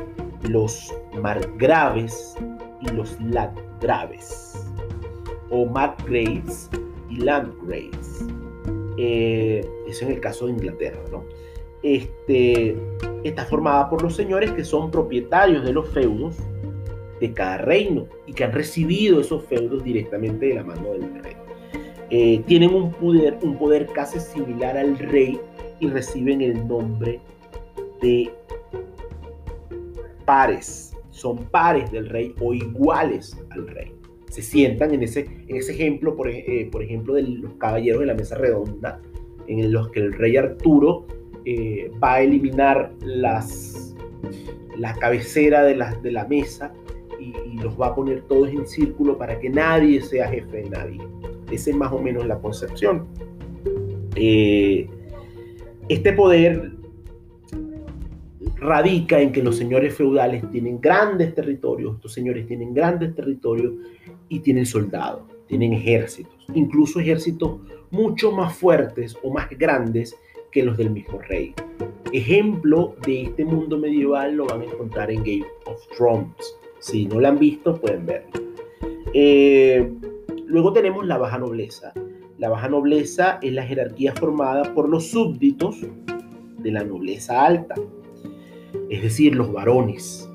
los 0.48 0.94
margraves 1.20 2.36
y 2.80 2.88
los 2.92 3.20
landgraves, 3.20 4.70
o 5.50 5.66
margraves 5.66 6.70
y 7.10 7.16
landgraves. 7.16 8.24
Eh, 8.96 9.68
eso 9.88 10.04
en 10.04 10.12
el 10.12 10.20
caso 10.20 10.46
de 10.46 10.52
Inglaterra, 10.52 11.02
¿no? 11.10 11.24
Este, 11.82 12.76
está 13.24 13.44
formada 13.44 13.90
por 13.90 14.00
los 14.00 14.14
señores 14.14 14.52
que 14.52 14.62
son 14.62 14.92
propietarios 14.92 15.64
de 15.64 15.72
los 15.72 15.88
feudos 15.88 16.36
de 17.18 17.32
cada 17.32 17.58
reino 17.58 18.06
y 18.28 18.32
que 18.32 18.44
han 18.44 18.52
recibido 18.52 19.20
esos 19.20 19.44
feudos 19.46 19.82
directamente 19.82 20.46
de 20.46 20.54
la 20.54 20.62
mano 20.62 20.92
del 20.92 21.20
rey. 21.20 21.41
Eh, 22.14 22.42
tienen 22.46 22.74
un 22.74 22.90
poder, 22.90 23.38
un 23.40 23.56
poder 23.56 23.86
casi 23.86 24.20
similar 24.20 24.76
al 24.76 24.98
rey 24.98 25.40
y 25.80 25.88
reciben 25.88 26.42
el 26.42 26.68
nombre 26.68 27.20
de 28.02 28.30
pares. 30.26 30.94
Son 31.08 31.38
pares 31.38 31.90
del 31.90 32.10
rey 32.10 32.34
o 32.38 32.52
iguales 32.52 33.34
al 33.48 33.66
rey. 33.66 33.94
Se 34.28 34.42
sientan 34.42 34.92
en 34.92 35.04
ese, 35.04 35.26
en 35.48 35.56
ese 35.56 35.72
ejemplo, 35.72 36.14
por, 36.14 36.28
eh, 36.28 36.70
ejemplo, 36.82 37.14
de 37.14 37.22
los 37.22 37.54
caballeros 37.54 38.00
de 38.00 38.06
la 38.06 38.14
mesa 38.14 38.36
redonda, 38.36 39.00
en 39.46 39.72
los 39.72 39.88
que 39.88 40.00
el 40.00 40.12
rey 40.12 40.36
Arturo 40.36 41.06
eh, 41.46 41.90
va 42.02 42.16
a 42.16 42.20
eliminar 42.20 42.92
las, 43.00 43.96
la 44.76 44.92
cabecera 44.96 45.62
de 45.62 45.76
la, 45.76 45.94
de 45.94 46.12
la 46.12 46.26
mesa 46.26 46.74
y, 47.18 47.32
los 47.62 47.80
va 47.80 47.88
a 47.88 47.94
poner 47.94 48.20
todos 48.22 48.50
en 48.50 48.66
círculo 48.66 49.16
para 49.16 49.38
que 49.38 49.48
nadie 49.48 50.02
sea 50.02 50.28
jefe 50.28 50.58
de 50.58 50.70
nadie. 50.70 51.00
Esa 51.52 51.70
es 51.70 51.76
más 51.76 51.92
o 51.92 51.98
menos 52.00 52.26
la 52.26 52.38
concepción. 52.38 53.06
Eh, 54.16 54.88
este 55.88 56.12
poder 56.12 56.72
radica 58.56 59.20
en 59.20 59.32
que 59.32 59.42
los 59.42 59.56
señores 59.56 59.94
feudales 59.94 60.48
tienen 60.50 60.80
grandes 60.80 61.34
territorios, 61.34 61.96
estos 61.96 62.12
señores 62.12 62.46
tienen 62.46 62.72
grandes 62.72 63.14
territorios 63.14 63.74
y 64.28 64.40
tienen 64.40 64.64
soldados, 64.64 65.22
tienen 65.46 65.72
ejércitos, 65.72 66.34
incluso 66.54 67.00
ejércitos 67.00 67.60
mucho 67.90 68.32
más 68.32 68.54
fuertes 68.54 69.16
o 69.22 69.32
más 69.32 69.50
grandes 69.50 70.16
que 70.50 70.62
los 70.62 70.76
del 70.76 70.90
mismo 70.90 71.18
rey. 71.18 71.54
Ejemplo 72.12 72.94
de 73.04 73.22
este 73.22 73.44
mundo 73.44 73.78
medieval 73.78 74.36
lo 74.36 74.46
van 74.46 74.62
a 74.62 74.64
encontrar 74.64 75.10
en 75.10 75.22
Game 75.24 75.46
of 75.66 75.80
Thrones. 75.96 76.56
Si 76.78 77.06
no 77.06 77.20
la 77.20 77.30
han 77.30 77.38
visto, 77.38 77.80
pueden 77.80 78.06
verlo. 78.06 78.30
Eh, 79.14 79.90
luego 80.52 80.74
tenemos 80.74 81.06
la 81.06 81.16
baja 81.16 81.38
nobleza. 81.38 81.94
La 82.36 82.50
baja 82.50 82.68
nobleza 82.68 83.38
es 83.40 83.54
la 83.54 83.64
jerarquía 83.64 84.14
formada 84.14 84.74
por 84.74 84.86
los 84.86 85.06
súbditos 85.06 85.80
de 86.58 86.70
la 86.70 86.84
nobleza 86.84 87.46
alta, 87.46 87.74
es 88.90 89.02
decir, 89.02 89.34
los 89.34 89.50
varones. 89.50 90.30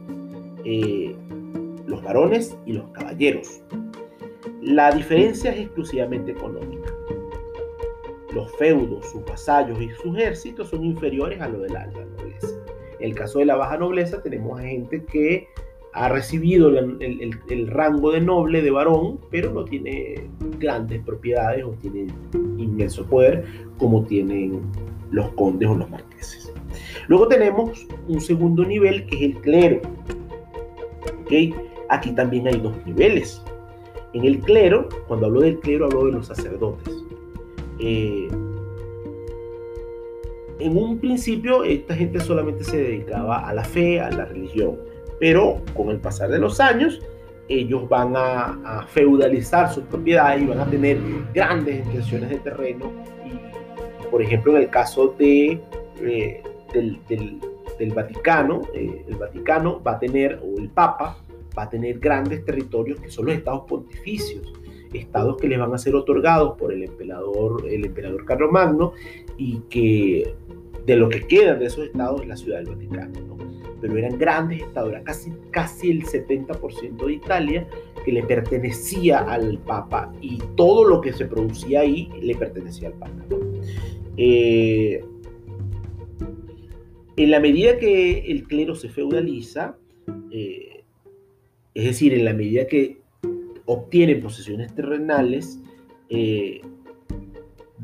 Eh, 0.65 1.15
los 1.86 2.01
varones 2.01 2.58
y 2.65 2.73
los 2.73 2.89
caballeros. 2.89 3.62
La 4.62 4.91
diferencia 4.91 5.51
es 5.51 5.60
exclusivamente 5.60 6.32
económica. 6.32 6.91
Los 8.34 8.51
feudos, 8.58 9.06
sus 9.12 9.23
vasallos 9.23 9.80
y 9.80 9.89
sus 9.91 10.17
ejércitos 10.17 10.69
son 10.69 10.84
inferiores 10.84 11.39
a 11.41 11.47
lo 11.47 11.60
de 11.60 11.69
la 11.69 11.84
alta 11.84 12.03
nobleza. 12.03 12.47
En 12.99 13.12
el 13.12 13.15
caso 13.15 13.38
de 13.38 13.45
la 13.45 13.56
baja 13.56 13.77
nobleza 13.77 14.21
tenemos 14.23 14.60
a 14.60 14.63
gente 14.63 15.06
que 15.06 15.47
ha 15.97 16.10
recibido 16.10 16.69
el, 16.69 17.67
rango 17.67 18.12
de 18.12 18.21
noble, 18.21 18.62
de 18.62 18.69
varón, 18.69 19.19
pero 19.31 19.51
no 19.51 19.65
tiene 19.65 20.29
grandes 20.60 21.01
propiedades 21.01 21.65
o 21.65 21.71
tiene 21.81 22.07
inmenso 22.31 23.03
poder 23.05 23.45
como 23.79 24.03
tienen 24.03 24.62
los 25.10 25.29
condes 25.29 25.67
o 25.67 25.75
los 25.75 25.89
marqueses. 25.89 26.53
Luego 27.07 27.27
tenemos 27.27 27.88
un 28.07 28.21
segundo 28.21 28.63
nivel 28.63 29.07
que 29.07 29.15
es 29.15 29.21
el 29.23 29.41
clero. 29.41 29.81
Aquí 31.89 32.12
también 32.12 32.47
hay 32.47 32.60
dos 32.60 32.75
niveles. 32.86 33.41
En 34.13 34.23
el 34.23 34.38
clero, 34.39 34.89
cuando 35.07 35.25
hablo 35.25 35.41
del 35.41 35.60
clero, 35.60 35.86
hablo 35.86 36.05
de 36.05 36.12
los 36.12 36.27
sacerdotes. 36.27 36.93
Eh, 37.79 38.27
en 40.60 40.77
un 40.77 40.99
principio, 40.99 41.63
esta 41.63 41.95
gente 41.95 42.19
solamente 42.19 42.63
se 42.63 42.77
dedicaba 42.77 43.47
a 43.47 43.53
la 43.53 43.63
fe, 43.63 43.99
a 43.99 44.12
la 44.12 44.25
religión 44.25 44.75
pero 45.19 45.62
con 45.73 45.89
el 45.89 45.99
pasar 45.99 46.30
de 46.30 46.39
los 46.39 46.60
años, 46.60 47.01
ellos 47.49 47.88
van 47.88 48.13
a, 48.15 48.86
feudalizar 48.89 49.73
sus 49.73 49.84
propiedades 49.86 50.43
y 50.43 50.45
van 50.45 50.60
a 50.60 50.69
tener 50.69 50.99
grandes 51.34 51.80
extensiones 51.80 52.30
de 52.30 52.38
terreno. 52.38 52.91
Y, 53.25 54.08
por 54.10 54.21
ejemplo, 54.21 54.56
en 54.56 54.63
el 54.63 54.69
caso 54.69 55.15
de, 55.17 55.62
eh, 56.01 56.43
del, 56.73 57.93
Vaticano, 57.93 58.62
eh, 58.73 59.06
el 59.08 59.15
Vaticano 59.15 59.82
va 59.82 59.93
a 59.93 59.99
tener, 59.99 60.41
o 60.43 60.60
el 60.60 60.69
Papa, 60.69 61.17
va 61.58 61.63
a 61.63 61.69
tener 61.69 61.99
grandes 61.99 62.43
territorios 62.45 62.99
que 62.99 63.10
son 63.10 63.27
los 63.27 63.36
estados 63.36 63.63
pontificios, 63.67 64.53
estados 64.93 65.38
que 65.38 65.47
les 65.47 65.60
van 65.60 65.73
a 65.73 65.77
ser 65.77 65.95
otorgados 65.95 66.58
por 66.58 66.71
el 66.71 66.84
emperador, 66.84 67.65
el 67.67 67.86
emperador 67.86 68.25
Carlomagno 68.25 68.93
y 69.38 69.60
que 69.69 70.34
de 70.86 70.95
lo 70.95 71.10
que 71.10 71.27
quedan 71.27 71.60
de 71.60 71.65
esos 71.65 71.86
estados 71.86 72.21
es 72.21 72.27
la 72.27 72.38
ciudad 72.38 72.60
del 72.60 72.67
Vaticano 72.67 73.38
pero 73.80 73.98
eran 73.98 74.18
grandes 74.18 74.62
estados, 74.62 74.92
era 74.92 75.04
casi, 75.04 75.32
casi 75.52 75.92
el 75.92 76.04
70% 76.04 77.06
de 77.06 77.13
Italia 77.13 77.68
que 78.04 78.12
le 78.12 78.24
pertenecía 78.24 79.20
al 79.20 79.60
Papa 79.60 80.12
y 80.22 80.40
todo 80.56 80.86
lo 80.86 81.02
que 81.02 81.13
se 81.13 81.26
producía 81.26 81.82
ahí 81.82 82.10
le 82.22 82.36
pertenecía 82.36 82.90
al 82.90 82.94
Papa. 82.96 83.26
Eh, 84.18 85.04
en 87.18 87.32
la 87.32 87.40
medida 87.40 87.78
que 87.78 88.20
el 88.32 88.44
clero 88.44 88.76
se 88.76 88.90
feudaliza, 88.90 89.76
eh, 90.32 90.84
es 91.74 91.86
decir, 91.86 92.13
en 92.13 92.26
la 92.26 92.34
medida 92.34 92.68
que 92.68 93.02
obtiene 93.66 94.16
posesiones 94.16 94.74
terrenales, 94.74 95.60
eh, 96.10 96.62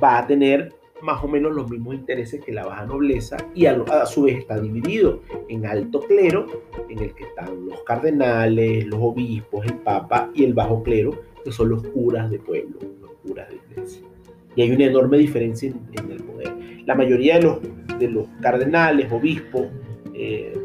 va 0.01 0.19
a 0.19 0.27
tener 0.27 0.73
más 1.03 1.23
o 1.23 1.27
menos 1.27 1.53
los 1.53 1.69
mismos 1.69 1.95
intereses 1.95 2.43
que 2.43 2.53
la 2.53 2.65
baja 2.65 2.85
nobleza 2.85 3.37
y 3.53 3.65
a, 3.65 4.05
su 4.05 4.23
vez 4.23 4.37
está 4.39 4.59
dividido 4.59 5.21
en 5.49 5.65
alto 5.65 5.99
clero, 5.99 6.47
en 6.89 6.99
el 6.99 7.13
que 7.13 7.25
están 7.25 7.65
los 7.67 7.83
cardenales, 7.83 8.85
los 8.87 8.99
obispos, 9.01 9.65
el 9.65 9.75
papa 9.79 10.31
y 10.33 10.45
el 10.45 10.53
bajo 10.53 10.81
clero, 10.81 11.11
que 11.43 11.51
son 11.51 11.69
los 11.69 11.83
curas 11.87 12.31
de 12.31 12.39
pueblo, 12.39 12.79
los 13.01 13.11
curas 13.25 13.49
de 13.49 13.55
iglesia. 13.55 14.01
Y 14.55 14.61
hay 14.61 14.71
una 14.71 14.85
enorme 14.85 15.17
diferencia 15.17 15.69
en, 15.69 16.11
el 16.11 16.23
poder. 16.23 16.53
La 16.85 16.95
mayoría 16.95 17.35
de 17.35 17.41
los, 17.41 17.59
de 17.99 18.07
los 18.07 18.27
cardenales, 18.41 19.11
obispos, 19.11 19.67
eh, 20.13 20.57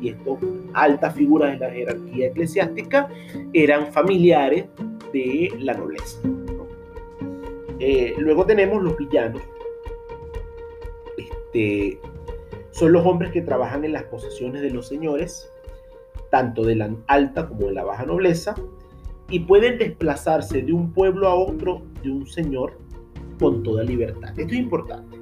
y 0.00 0.08
estas 0.08 0.38
altas 0.72 1.14
figuras 1.14 1.52
de 1.52 1.66
la 1.66 1.72
jerarquía 1.72 2.26
eclesiástica 2.26 3.08
eran 3.52 3.92
familiares 3.92 4.66
de 5.12 5.50
la 5.60 5.74
nobleza. 5.74 6.20
Eh, 7.78 8.14
luego 8.18 8.44
tenemos 8.44 8.82
los 8.82 8.96
villanos. 8.96 9.42
Este, 11.54 12.00
son 12.72 12.92
los 12.92 13.06
hombres 13.06 13.30
que 13.30 13.40
trabajan 13.40 13.84
en 13.84 13.92
las 13.92 14.02
posesiones 14.04 14.60
de 14.60 14.70
los 14.70 14.88
señores, 14.88 15.48
tanto 16.30 16.64
de 16.64 16.74
la 16.74 16.90
alta 17.06 17.48
como 17.48 17.66
de 17.66 17.74
la 17.74 17.84
baja 17.84 18.04
nobleza, 18.04 18.56
y 19.30 19.40
pueden 19.40 19.78
desplazarse 19.78 20.62
de 20.62 20.72
un 20.72 20.92
pueblo 20.92 21.28
a 21.28 21.34
otro 21.36 21.82
de 22.02 22.10
un 22.10 22.26
señor 22.26 22.76
con 23.38 23.62
toda 23.62 23.84
libertad. 23.84 24.30
Esto 24.36 24.52
es 24.52 24.58
importante. 24.58 25.16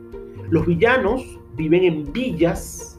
Los 0.49 0.67
villanos 0.67 1.39
viven 1.55 1.85
en 1.85 2.13
villas 2.13 2.99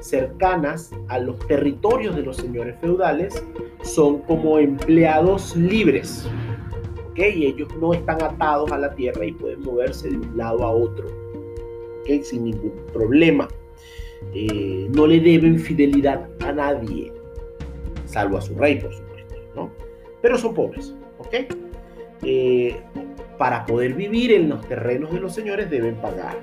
cercanas 0.00 0.92
a 1.08 1.18
los 1.18 1.38
territorios 1.46 2.14
de 2.14 2.22
los 2.22 2.36
señores 2.36 2.76
feudales, 2.80 3.42
son 3.82 4.18
como 4.22 4.58
empleados 4.58 5.56
libres, 5.56 6.28
y 7.16 7.46
ellos 7.46 7.68
no 7.80 7.94
están 7.94 8.22
atados 8.22 8.70
a 8.70 8.76
la 8.76 8.94
tierra 8.94 9.24
y 9.24 9.32
pueden 9.32 9.62
moverse 9.62 10.10
de 10.10 10.18
un 10.18 10.36
lado 10.36 10.62
a 10.62 10.70
otro, 10.70 11.25
sin 12.22 12.44
ningún 12.44 12.72
problema. 12.92 13.48
Eh, 14.32 14.88
no 14.94 15.06
le 15.06 15.20
deben 15.20 15.58
fidelidad 15.58 16.28
a 16.40 16.52
nadie, 16.52 17.12
salvo 18.06 18.38
a 18.38 18.40
su 18.40 18.54
rey, 18.54 18.80
por 18.80 18.92
supuesto, 18.94 19.34
¿no? 19.54 19.70
Pero 20.22 20.38
son 20.38 20.54
pobres. 20.54 20.94
Eh, 22.22 22.76
para 23.38 23.66
poder 23.66 23.94
vivir 23.94 24.32
en 24.32 24.48
los 24.48 24.66
terrenos 24.66 25.12
de 25.12 25.20
los 25.20 25.34
señores 25.34 25.70
deben 25.70 25.96
pagar. 25.96 26.36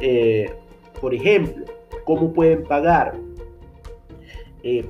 Eh, 0.00 0.50
por 1.00 1.14
ejemplo, 1.14 1.64
¿cómo 2.04 2.32
pueden 2.32 2.64
pagar? 2.64 3.14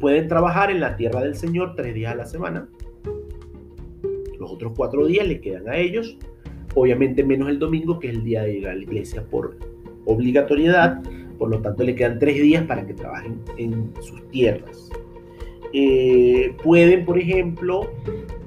pueden 0.01 0.29
trabajar 0.29 0.71
en 0.71 0.79
la 0.79 0.95
tierra 0.95 1.21
del 1.21 1.35
Señor 1.35 1.75
tres 1.75 1.95
días 1.95 2.13
a 2.13 2.15
la 2.15 2.27
semana, 2.27 2.69
los 4.39 4.53
otros 4.53 4.73
cuatro 4.77 5.05
días 5.05 5.27
le 5.27 5.41
quedan 5.41 5.69
a 5.69 5.77
ellos, 5.79 6.17
obviamente 6.75 7.25
menos 7.25 7.49
el 7.49 7.59
domingo, 7.59 7.99
que 7.99 8.09
es 8.09 8.15
el 8.15 8.25
día 8.25 8.43
de 8.43 8.59
ir 8.59 8.69
a 8.69 8.75
la 8.75 8.83
iglesia 8.83 9.23
por 9.23 9.57
obligatoriedad, 10.07 11.03
por 11.39 11.51
lo 11.51 11.61
tanto 11.61 11.83
le 11.83 11.95
quedan 11.95 12.19
tres 12.19 12.41
días 12.41 12.65
para 12.65 12.87
que 12.87 12.95
trabajen 12.95 13.41
en 13.57 13.93
sus 14.01 14.27
tierras. 14.29 14.91
Eh, 15.73 16.55
pueden, 16.63 17.05
por 17.05 17.19
ejemplo, 17.19 17.91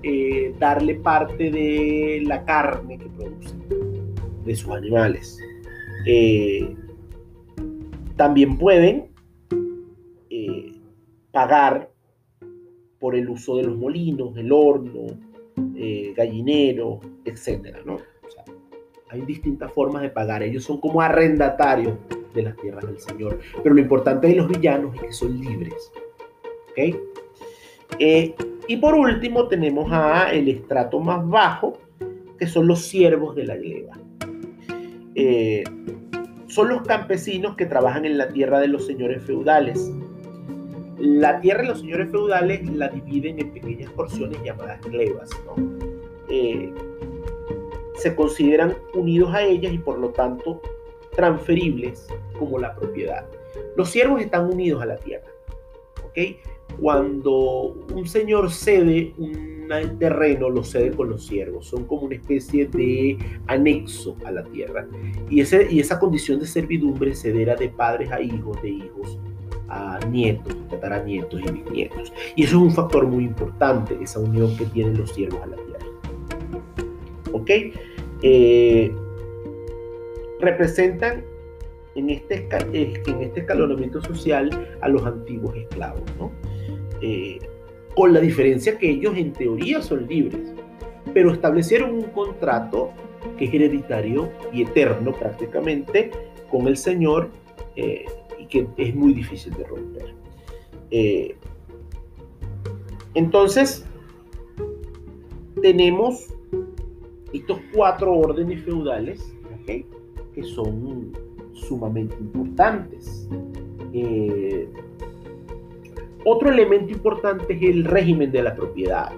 eh, 0.01 0.55
darle 0.59 0.95
parte 0.95 1.51
de 1.51 2.23
la 2.25 2.45
carne 2.45 2.97
que 2.97 3.09
producen 3.09 3.61
de 4.45 4.55
sus 4.55 4.71
animales. 4.71 5.37
Eh, 6.05 6.73
también 8.15 8.57
pueden 8.57 9.07
pagar 11.31 11.91
por 12.97 13.15
el 13.15 13.29
uso 13.29 13.57
de 13.57 13.63
los 13.63 13.77
molinos, 13.77 14.35
el 14.37 14.51
horno, 14.51 15.05
gallinero, 16.15 16.99
etcétera, 17.25 17.79
¿no? 17.85 17.99
Hay 19.09 19.21
distintas 19.21 19.71
formas 19.71 20.01
de 20.01 20.09
pagar. 20.09 20.43
Ellos 20.43 20.63
son 20.63 20.79
como 20.79 21.01
arrendatarios 21.01 21.97
de 22.33 22.43
las 22.43 22.55
tierras 22.57 22.85
del 22.85 22.99
Señor. 22.99 23.39
Pero 23.63 23.75
lo 23.75 23.81
importante 23.81 24.27
de 24.27 24.35
los 24.35 24.47
villanos 24.47 24.95
es 24.95 25.01
que 25.01 25.13
son 25.13 25.39
libres. 25.39 25.91
¿Ok? 26.71 26.95
Eh, 27.99 28.35
y 28.67 28.77
por 28.77 28.95
último 28.95 29.47
tenemos 29.47 29.91
a 29.91 30.31
el 30.31 30.49
estrato 30.49 30.99
más 30.99 31.27
bajo, 31.27 31.79
que 32.37 32.47
son 32.47 32.67
los 32.67 32.85
siervos 32.85 33.35
de 33.35 33.45
la 33.45 33.55
gleba. 33.55 33.97
Eh, 35.15 35.63
son 36.47 36.69
los 36.69 36.81
campesinos 36.83 37.55
que 37.55 37.65
trabajan 37.65 38.05
en 38.05 38.17
la 38.17 38.29
tierra 38.29 38.59
de 38.59 38.67
los 38.67 38.85
señores 38.85 39.23
feudales 39.23 39.91
la 40.99 41.39
tierra 41.41 41.61
de 41.61 41.67
los 41.67 41.79
señores 41.79 42.09
feudales 42.09 42.67
la 42.71 42.89
dividen 42.89 43.39
en 43.39 43.51
pequeñas 43.51 43.91
porciones 43.91 44.41
llamadas 44.43 44.81
glebas. 44.81 45.29
Eh, 46.29 46.73
se 47.97 48.15
consideran 48.15 48.75
unidos 48.93 49.33
a 49.33 49.43
ellas 49.43 49.73
y 49.73 49.77
por 49.77 49.99
lo 49.99 50.09
tanto 50.09 50.61
transferibles 51.15 52.07
como 52.37 52.59
la 52.59 52.75
propiedad. 52.75 53.25
Los 53.75 53.89
siervos 53.89 54.21
están 54.21 54.51
unidos 54.51 54.81
a 54.81 54.85
la 54.85 54.97
tierra. 54.97 55.27
Cuando 56.79 57.75
un 57.93 58.07
señor 58.07 58.51
cede 58.51 59.13
un 59.17 59.67
terreno, 59.99 60.49
lo 60.49 60.63
cede 60.63 60.91
con 60.91 61.09
los 61.09 61.25
siervos. 61.25 61.67
Son 61.67 61.85
como 61.85 62.03
una 62.03 62.15
especie 62.15 62.67
de 62.67 63.17
anexo 63.47 64.15
a 64.25 64.31
la 64.31 64.43
tierra. 64.43 64.87
Y, 65.29 65.41
ese, 65.41 65.67
y 65.69 65.79
esa 65.79 65.99
condición 65.99 66.39
de 66.39 66.47
servidumbre 66.47 67.13
cedera 67.15 67.55
de 67.55 67.69
padres 67.69 68.11
a 68.11 68.21
hijos, 68.21 68.61
de 68.61 68.69
hijos 68.69 69.19
a 69.69 69.99
nietos, 70.09 70.55
tataranietos 70.69 71.41
y 71.41 71.51
bisnietos. 71.51 72.13
Y 72.35 72.43
eso 72.43 72.57
es 72.57 72.63
un 72.63 72.71
factor 72.71 73.05
muy 73.07 73.25
importante, 73.25 73.97
esa 74.01 74.19
unión 74.19 74.55
que 74.55 74.65
tienen 74.65 74.97
los 74.97 75.11
siervos 75.11 75.41
a 75.41 75.47
la 75.47 75.55
tierra. 75.55 75.66
¿Ok? 77.37 77.51
Eh, 78.21 78.91
representan 80.39 81.23
en 81.95 82.09
este, 82.09 82.47
en 82.51 83.21
este 83.21 83.39
escalonamiento 83.39 84.01
social 84.01 84.49
a 84.81 84.89
los 84.89 85.05
antiguos 85.05 85.55
esclavos, 85.55 86.03
¿no? 86.19 86.31
Eh, 87.01 87.39
con 87.95 88.13
la 88.13 88.19
diferencia 88.19 88.77
que 88.77 88.89
ellos 88.89 89.17
en 89.17 89.33
teoría 89.33 89.81
son 89.81 90.07
libres, 90.07 90.53
pero 91.13 91.31
establecieron 91.31 91.91
un 91.95 92.03
contrato 92.03 92.91
que 93.37 93.45
es 93.45 93.53
hereditario 93.53 94.31
y 94.53 94.63
eterno 94.63 95.11
prácticamente 95.13 96.11
con 96.51 96.67
el 96.67 96.77
Señor 96.77 97.29
eh, 97.75 98.05
que 98.49 98.67
es 98.77 98.95
muy 98.95 99.13
difícil 99.13 99.53
de 99.55 99.63
romper. 99.63 100.15
Entonces, 103.15 103.83
tenemos 105.61 106.27
estos 107.33 107.59
cuatro 107.73 108.13
órdenes 108.13 108.63
feudales 108.63 109.33
que 109.65 110.43
son 110.43 111.11
sumamente 111.53 112.15
importantes. 112.15 113.27
Eh, 113.91 114.69
otro 116.23 116.49
elemento 116.49 116.93
importante 116.93 117.53
es 117.53 117.61
el 117.63 117.85
régimen 117.85 118.31
de 118.31 118.43
la 118.43 118.55
propiedad. 118.55 119.11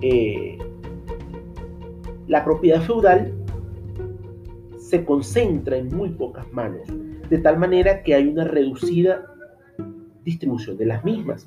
Eh, 0.00 0.58
la 2.26 2.44
propiedad 2.44 2.82
feudal 2.82 3.32
se 4.78 5.04
concentra 5.04 5.76
en 5.76 5.94
muy 5.94 6.10
pocas 6.10 6.50
manos 6.52 6.88
de 7.28 7.38
tal 7.38 7.58
manera 7.58 8.02
que 8.02 8.14
hay 8.14 8.26
una 8.26 8.44
reducida 8.44 9.26
distribución 10.24 10.76
de 10.76 10.86
las 10.86 11.04
mismas. 11.04 11.46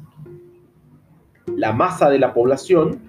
La 1.55 1.73
masa 1.73 2.09
de 2.09 2.19
la 2.19 2.33
población, 2.33 2.99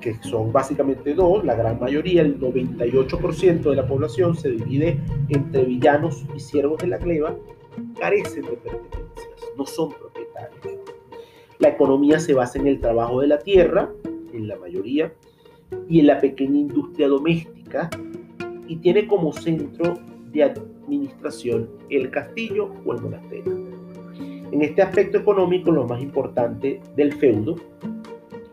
que, 0.00 0.14
son 0.22 0.52
básicamente 0.52 1.14
dos, 1.14 1.44
la 1.44 1.54
gran 1.54 1.78
mayoría, 1.80 2.22
el 2.22 2.38
98% 2.38 3.62
de 3.62 3.76
la 3.76 3.86
población 3.86 4.34
se 4.34 4.50
divide 4.50 5.00
entre 5.28 5.64
villanos 5.64 6.24
y 6.34 6.40
siervos 6.40 6.78
de 6.78 6.88
la 6.88 6.98
gleba, 6.98 7.36
carecen 7.98 8.42
de 8.42 8.56
pertenencias, 8.56 9.52
no 9.56 9.66
son 9.66 9.90
propietarios. 9.90 10.78
La 11.58 11.68
economía 11.68 12.20
se 12.20 12.34
basa 12.34 12.58
en 12.58 12.66
el 12.66 12.80
trabajo 12.80 13.20
de 13.20 13.28
la 13.28 13.38
tierra, 13.38 13.90
en 14.32 14.48
la 14.48 14.56
mayoría, 14.56 15.12
y 15.88 16.00
en 16.00 16.06
la 16.06 16.20
pequeña 16.20 16.58
industria 16.58 17.08
doméstica, 17.08 17.90
y 18.66 18.76
tiene 18.76 19.06
como 19.06 19.32
centro 19.32 19.98
de 20.32 20.44
administración 20.44 21.68
el 21.90 22.10
castillo 22.10 22.70
o 22.84 22.94
el 22.94 23.00
monasterio. 23.00 23.68
En 24.50 24.62
este 24.62 24.80
aspecto 24.80 25.18
económico, 25.18 25.70
lo 25.70 25.86
más 25.86 26.00
importante 26.00 26.80
del 26.96 27.12
feudo, 27.14 27.56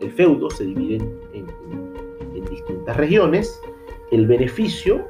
el 0.00 0.10
feudo 0.12 0.50
se 0.50 0.64
divide 0.64 0.96
en, 1.32 1.46
distintas 2.50 2.96
regiones, 2.96 3.60
el 4.12 4.26
beneficio, 4.26 5.06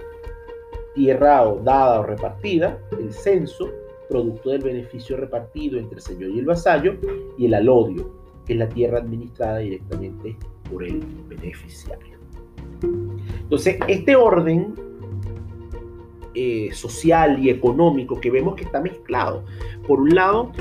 tierra 0.95 1.47
o 1.47 1.61
dada 1.63 2.01
o 2.01 2.03
repartida, 2.03 2.79
el 2.99 3.13
censo, 3.13 3.71
producto 4.09 4.51
del 4.51 4.63
beneficio 4.63 5.17
repartido 5.17 5.79
entre 5.79 5.97
el 5.97 6.03
señor 6.03 6.31
y 6.31 6.39
el 6.39 6.47
vasallo, 6.47 6.95
y 7.37 7.47
el 7.47 7.55
alodio, 7.55 8.11
que 8.47 8.55
es 8.55 8.59
la 8.59 8.69
tierra 8.69 8.99
administrada 8.99 9.59
directamente 9.59 10.37
por 10.71 10.85
el 10.85 11.05
beneficiario. 11.29 12.17
Entonces, 13.43 13.79
este 13.87 14.17
orden 14.17 14.75
eh, 16.39 16.69
social 16.73 17.43
y 17.43 17.49
económico 17.49 18.21
que 18.21 18.31
vemos 18.31 18.57
que 18.57 18.65
está 18.65 18.79
mezclado. 18.79 19.43
Por 19.87 20.01
un 20.01 20.15
lado, 20.15 20.53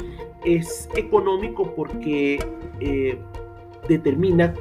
es 0.46 0.88
económico 0.96 1.74
porque 1.76 2.40
eh, 2.80 3.18
determina 3.88 4.54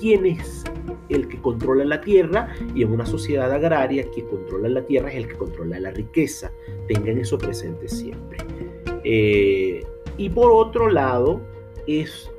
quién 0.00 0.26
es 0.26 0.64
el 1.08 1.28
que 1.28 1.40
controla 1.40 1.84
la 1.84 2.00
tierra 2.00 2.48
y 2.74 2.82
en 2.82 2.92
una 2.92 3.06
sociedad 3.06 3.52
agraria 3.52 4.08
quien 4.10 4.26
controla 4.26 4.68
la 4.68 4.82
tierra 4.82 5.10
es 5.10 5.16
el 5.16 5.28
que 5.28 5.34
controla 5.34 5.78
la 5.78 5.90
riqueza. 5.90 6.50
Tengan 6.88 7.18
eso 7.18 7.38
presente 7.38 7.88
siempre. 7.88 8.38
Eh, 9.04 9.84
y 10.16 10.28
por 10.30 10.52
otro 10.52 10.90
lado, 10.90 11.40
es 11.86 12.30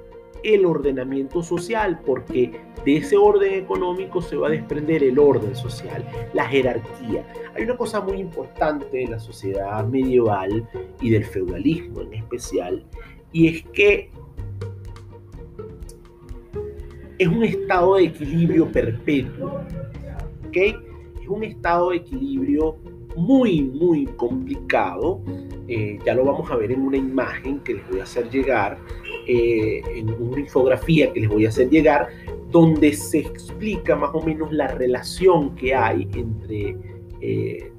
el 0.44 0.66
ordenamiento 0.66 1.42
social 1.42 2.02
porque 2.06 2.52
De 2.84 2.98
ese 2.98 3.16
orden 3.16 3.54
económico 3.54 4.22
se 4.22 4.36
va 4.36 4.48
a 4.48 4.52
desprender 4.52 5.06
el 5.06 5.18
orden 5.18 5.56
social, 5.56 6.06
la 6.34 6.46
jerarquía. 6.46 7.26
Hay 7.56 7.64
una 7.64 7.78
cosa 7.78 8.02
muy 8.02 8.18
importante 8.18 8.98
de 8.98 9.08
la 9.08 9.20
sociedad 9.20 9.86
medieval 9.88 10.68
y 11.00 11.10
del 11.10 11.24
feudalismo 11.24 12.02
en 12.02 12.14
especial, 12.14 12.84
y 13.32 13.48
es 13.48 13.64
que 13.72 14.12
es 17.24 17.30
un 17.30 17.44
estado 17.44 17.96
de 17.96 18.04
equilibrio 18.06 18.72
perpetuo. 18.72 19.62
¿Ok? 20.48 20.58
Es 20.58 21.28
un 21.28 21.44
estado 21.44 21.92
de 21.92 21.98
equilibrio 21.98 22.76
muy, 23.16 23.62
muy 23.62 24.06
complicado. 24.18 25.22
Eh, 25.68 26.00
ya 26.06 26.14
lo 26.16 26.26
vamos 26.26 26.52
a 26.52 26.58
ver 26.58 26.72
en 26.72 26.82
una 26.82 26.98
imagen 26.98 27.60
que 27.62 27.76
les 27.76 27.90
voy 27.90 28.02
a 28.02 28.04
hacer 28.04 28.30
llegar, 28.30 28.78
eh, 29.28 29.82
en 29.96 30.12
una 30.12 30.42
infografía 30.42 31.14
que 31.14 31.22
les 31.22 31.30
voy 31.30 31.46
a 31.46 31.50
hacer 31.50 31.70
llegar, 31.70 32.10
donde 32.52 32.92
se 32.92 33.20
explica 33.20 33.96
más 33.96 34.12
o 34.14 34.22
menos 34.22 34.52
la 34.52 34.68
relación 34.68 35.56
que 35.56 35.74
hay 35.74 36.10
entre, 36.14 36.78
eh, 37.22 37.72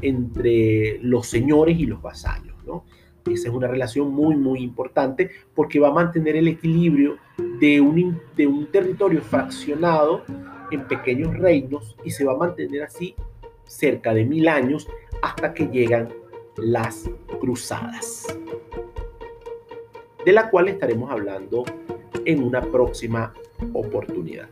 entre 0.00 0.98
los 1.00 1.26
señores 1.26 1.76
y 1.78 1.86
los 1.86 2.00
vasallos. 2.00 2.54
¿no? 2.64 2.84
Esa 3.26 3.48
es 3.48 3.54
una 3.54 3.68
relación 3.68 4.12
muy, 4.12 4.36
muy 4.36 4.60
importante 4.60 5.30
porque 5.54 5.78
va 5.78 5.88
a 5.88 5.92
mantener 5.92 6.36
el 6.36 6.48
equilibrio 6.48 7.18
de 7.60 7.80
un, 7.80 8.20
de 8.36 8.46
un 8.46 8.66
territorio 8.66 9.22
fraccionado 9.22 10.24
en 10.70 10.86
pequeños 10.86 11.36
reinos 11.36 11.96
y 12.04 12.10
se 12.10 12.24
va 12.24 12.32
a 12.32 12.36
mantener 12.36 12.82
así 12.82 13.14
cerca 13.64 14.12
de 14.12 14.24
mil 14.24 14.48
años 14.48 14.88
hasta 15.22 15.54
que 15.54 15.66
llegan 15.66 16.08
las 16.56 17.08
cruzadas, 17.40 18.26
de 20.24 20.32
la 20.32 20.50
cual 20.50 20.68
estaremos 20.68 21.10
hablando 21.10 21.64
en 22.24 22.42
una 22.42 22.60
próxima 22.60 23.32
oportunidad. 23.72 24.48